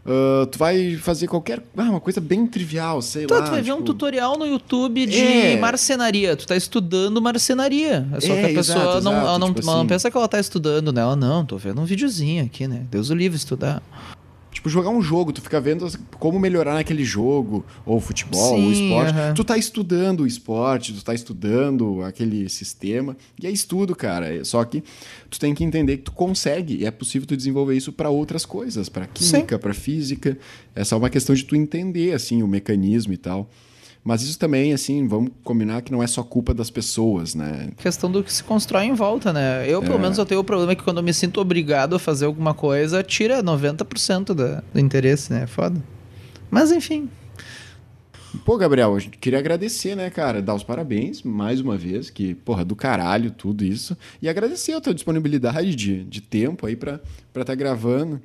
[0.00, 1.62] Uh, tu vai fazer qualquer.
[1.76, 3.42] Ah, uma coisa bem trivial, sei tu, lá.
[3.42, 3.66] Tu vai tipo...
[3.66, 5.56] ver um tipo tutorial no YouTube de é.
[5.58, 6.34] marcenaria.
[6.34, 8.08] Tu tá estudando marcenaria.
[8.14, 9.88] É só é, que a pessoa exato, não, exato, ela não, tipo ela não assim.
[9.88, 11.02] pensa que ela tá estudando, né?
[11.02, 12.86] Ela não, tô vendo um videozinho aqui, né?
[12.90, 13.82] Deus o livre estudar.
[14.60, 18.72] Tipo, jogar um jogo, tu fica vendo como melhorar naquele jogo, ou futebol, Sim, ou
[18.72, 19.10] esporte.
[19.10, 19.34] Uh -huh.
[19.34, 23.16] Tu tá estudando o esporte, tu tá estudando aquele sistema.
[23.42, 24.44] E é estudo, cara.
[24.44, 24.84] Só que
[25.30, 28.44] tu tem que entender que tu consegue e é possível tu desenvolver isso para outras
[28.44, 30.36] coisas, para química, para física.
[30.74, 33.48] É só uma questão de tu entender assim o mecanismo e tal.
[34.02, 37.70] Mas isso também, assim, vamos combinar que não é só culpa das pessoas, né?
[37.76, 39.68] Questão do que se constrói em volta, né?
[39.68, 39.98] Eu, pelo é.
[39.98, 43.02] menos, eu tenho o problema que quando eu me sinto obrigado a fazer alguma coisa,
[43.02, 45.46] tira 90% do, do interesse, né?
[45.46, 45.82] Foda.
[46.50, 47.08] Mas, enfim,
[48.44, 50.40] Pô, Gabriel, eu queria agradecer, né, cara?
[50.40, 53.96] Dar os parabéns mais uma vez, que, porra, do caralho tudo isso.
[54.22, 58.22] E agradecer a tua disponibilidade de, de tempo aí pra estar tá gravando.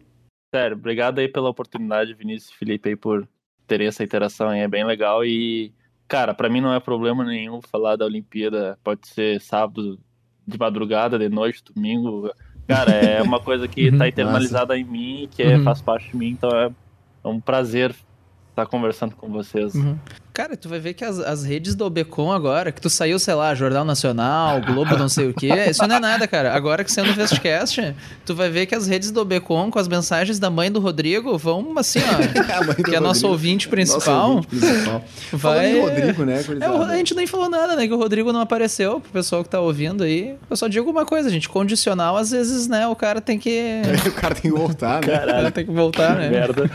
[0.54, 3.28] Sério, obrigado aí pela oportunidade, Vinícius e Felipe, aí por
[3.68, 5.26] terem essa interação aí, é bem legal.
[5.26, 5.74] E,
[6.08, 8.78] cara, para mim não é problema nenhum falar da Olimpíada.
[8.84, 10.00] Pode ser sábado
[10.48, 12.32] de madrugada, de noite, domingo.
[12.68, 15.64] Cara, é uma coisa que tá internalizada em mim, que é, uhum.
[15.64, 16.72] faz parte de mim, então é,
[17.24, 17.96] é um prazer
[18.50, 19.76] estar conversando com vocês.
[19.76, 19.98] Uhum.
[20.36, 23.34] Cara, tu vai ver que as, as redes do Obecom agora, que tu saiu, sei
[23.34, 26.54] lá, Jornal Nacional, Globo não sei o quê, isso não é nada, cara.
[26.54, 30.38] Agora que sendo Vestcast, tu vai ver que as redes do Obecom com as mensagens
[30.38, 32.74] da mãe do Rodrigo vão assim, ó.
[32.84, 34.36] que é nosso ouvinte principal.
[34.36, 35.06] Nosso ouvinte principal.
[35.32, 35.80] Vai...
[35.80, 36.44] Rodrigo, né?
[36.60, 37.88] É, a gente nem falou nada, né?
[37.88, 40.36] Que o Rodrigo não apareceu pro pessoal que tá ouvindo aí.
[40.50, 41.48] Eu só digo uma coisa, gente.
[41.48, 42.86] Condicional, às vezes, né?
[42.88, 43.84] O cara tem que.
[44.06, 45.18] o cara tem que voltar, né?
[45.18, 45.52] Caralho.
[45.54, 46.30] tem que voltar, né?
[46.30, 46.70] Merda.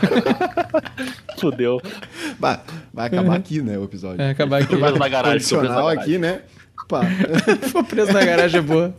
[1.39, 1.79] Fudeu.
[2.39, 2.59] Vai,
[2.91, 4.21] vai acabar aqui aqui, né, o episódio.
[4.21, 4.75] É, acabar aqui.
[4.75, 5.47] Preso na garagem.
[5.47, 5.99] Preso na garagem.
[5.99, 6.41] aqui, né?
[6.87, 7.01] Pá.
[7.61, 8.95] Ficou preso na garagem é boa.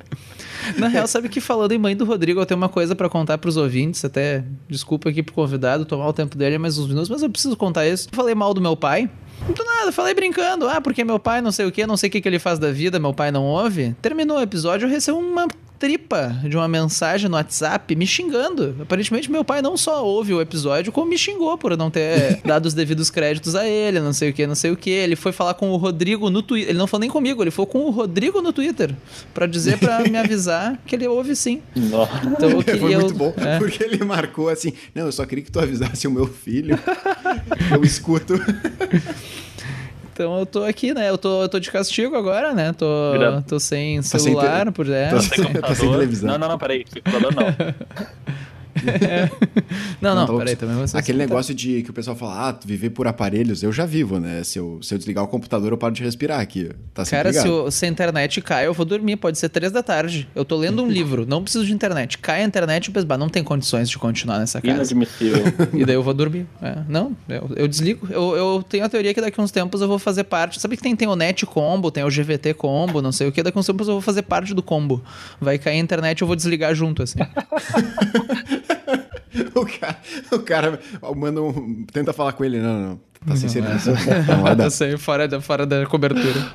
[0.78, 3.36] Na real, sabe que falando em mãe do Rodrigo, eu tenho uma coisa para contar
[3.38, 7.22] pros ouvintes, até desculpa aqui pro convidado tomar o tempo dele mais uns minutos, mas
[7.22, 8.08] eu preciso contar isso.
[8.12, 9.10] Eu falei mal do meu pai.
[9.48, 10.68] Do nada, falei brincando.
[10.68, 12.60] Ah, porque meu pai não sei o que, não sei o que, que ele faz
[12.60, 13.96] da vida, meu pai não ouve.
[14.00, 15.48] Terminou o episódio, eu recebo uma
[15.82, 18.76] tripa de uma mensagem no WhatsApp me xingando.
[18.80, 22.66] Aparentemente, meu pai não só ouve o episódio, como me xingou por não ter dado
[22.66, 24.90] os devidos créditos a ele, não sei o que, não sei o que.
[24.90, 26.70] Ele foi falar com o Rodrigo no Twitter.
[26.70, 28.94] Ele não falou nem comigo, ele foi com o Rodrigo no Twitter
[29.34, 31.60] para dizer para me avisar que ele ouve sim.
[31.74, 32.12] Nossa.
[32.26, 33.58] Então, eu queria, foi muito bom, é.
[33.58, 36.78] porque ele marcou assim: Não, eu só queria que tu avisasse o meu filho.
[37.74, 38.34] eu escuto.
[40.12, 41.08] Então eu tô aqui, né?
[41.08, 42.72] Eu tô, eu tô de castigo agora, né?
[42.72, 42.86] Tô,
[43.48, 45.08] tô sem celular, tá sem, por é.
[45.10, 46.30] Tá sem, tá sem televisão.
[46.30, 46.84] Não, não, não, peraí.
[46.84, 47.44] Computador não.
[48.76, 49.30] É.
[50.00, 50.96] Não, não, não peraí, também você.
[50.96, 54.42] Aquele negócio de que o pessoal fala, ah, viver por aparelhos, eu já vivo, né?
[54.42, 56.70] Se eu, se eu desligar o computador, eu paro de respirar aqui.
[56.92, 59.16] Tá Cara, se, o, se, a internet cai, eu vou dormir.
[59.16, 60.28] Pode ser três da tarde.
[60.34, 62.18] Eu tô lendo um livro, não preciso de internet.
[62.18, 64.74] Cai a internet, eu penso, bah, não tem condições de continuar nessa casa.
[64.74, 65.42] Inadmissível.
[65.72, 66.46] E daí eu vou dormir.
[66.60, 68.06] É, não, eu, eu desligo.
[68.10, 70.60] Eu, eu, tenho a teoria que daqui a uns tempos eu vou fazer parte.
[70.60, 73.42] Sabe que tem, tem o Net Combo, tem o GVT Combo, não sei o que.
[73.42, 75.02] Daqui a uns tempos eu vou fazer parte do combo.
[75.40, 77.18] Vai cair a internet, eu vou desligar junto, assim.
[79.54, 79.98] o cara,
[80.30, 80.80] o cara
[81.16, 83.90] manda um, tenta falar com ele, não, não, tá sem serviço.
[83.90, 84.54] É.
[84.56, 86.54] tá sem, fora da, fora da cobertura.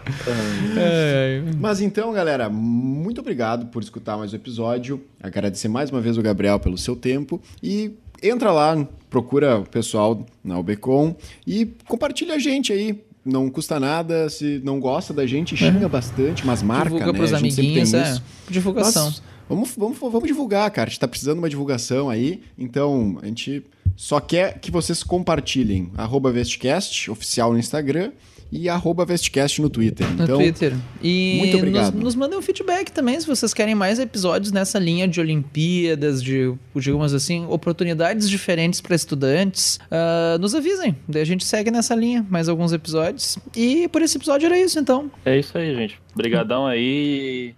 [0.78, 1.52] é, é.
[1.60, 5.02] Mas então, galera, muito obrigado por escutar mais o episódio.
[5.22, 10.26] Agradecer mais uma vez o Gabriel pelo seu tempo e entra lá, procura o pessoal
[10.44, 11.16] na Ubecom
[11.46, 15.90] e compartilha a gente aí não custa nada, se não gosta da gente, xinga é.
[15.90, 17.20] bastante, mas marca, Divulga né?
[17.20, 18.18] pros amiguinhos, é.
[18.50, 19.14] Divulgação.
[19.50, 20.88] Vamos, vamos, vamos divulgar, cara.
[20.88, 22.42] A gente tá precisando de uma divulgação aí.
[22.58, 23.64] Então, a gente
[23.96, 25.92] só quer que vocês compartilhem.
[25.98, 28.12] Arroba Vestcast, oficial no Instagram
[28.52, 30.08] e arroba Vestcast no Twitter.
[30.14, 30.74] Então, no Twitter.
[31.02, 31.94] E muito obrigado.
[31.96, 36.24] Nos, nos mandem um feedback também, se vocês querem mais episódios nessa linha de Olimpíadas,
[36.24, 39.80] de, digamos assim, oportunidades diferentes para estudantes.
[39.92, 43.38] Uh, nos avisem, daí a gente segue nessa linha, mais alguns episódios.
[43.56, 45.12] E por esse episódio era isso, então.
[45.26, 46.00] É isso aí, gente.
[46.14, 47.54] Obrigadão aí.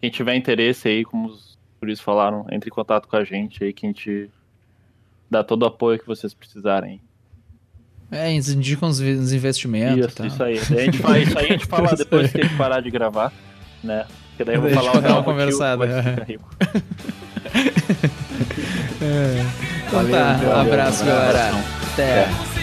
[0.00, 3.72] Quem tiver interesse aí, como os turistas falaram, entre em contato com a gente aí,
[3.72, 4.30] que a gente
[5.30, 7.00] dá todo o apoio que vocês precisarem.
[8.10, 10.06] É, indicam os investimentos.
[10.06, 10.26] Isso, tá.
[10.26, 10.58] isso aí.
[10.58, 13.32] A gente fala, isso aí a gente fala depois que a gente parar de gravar,
[13.84, 14.06] né?
[14.30, 15.86] Porque daí eu vou falar o real uma conversada.
[15.86, 15.90] É.
[19.04, 19.46] é.
[19.86, 21.50] Então Valeu, tá, um abraço, galera.
[21.92, 22.59] Até.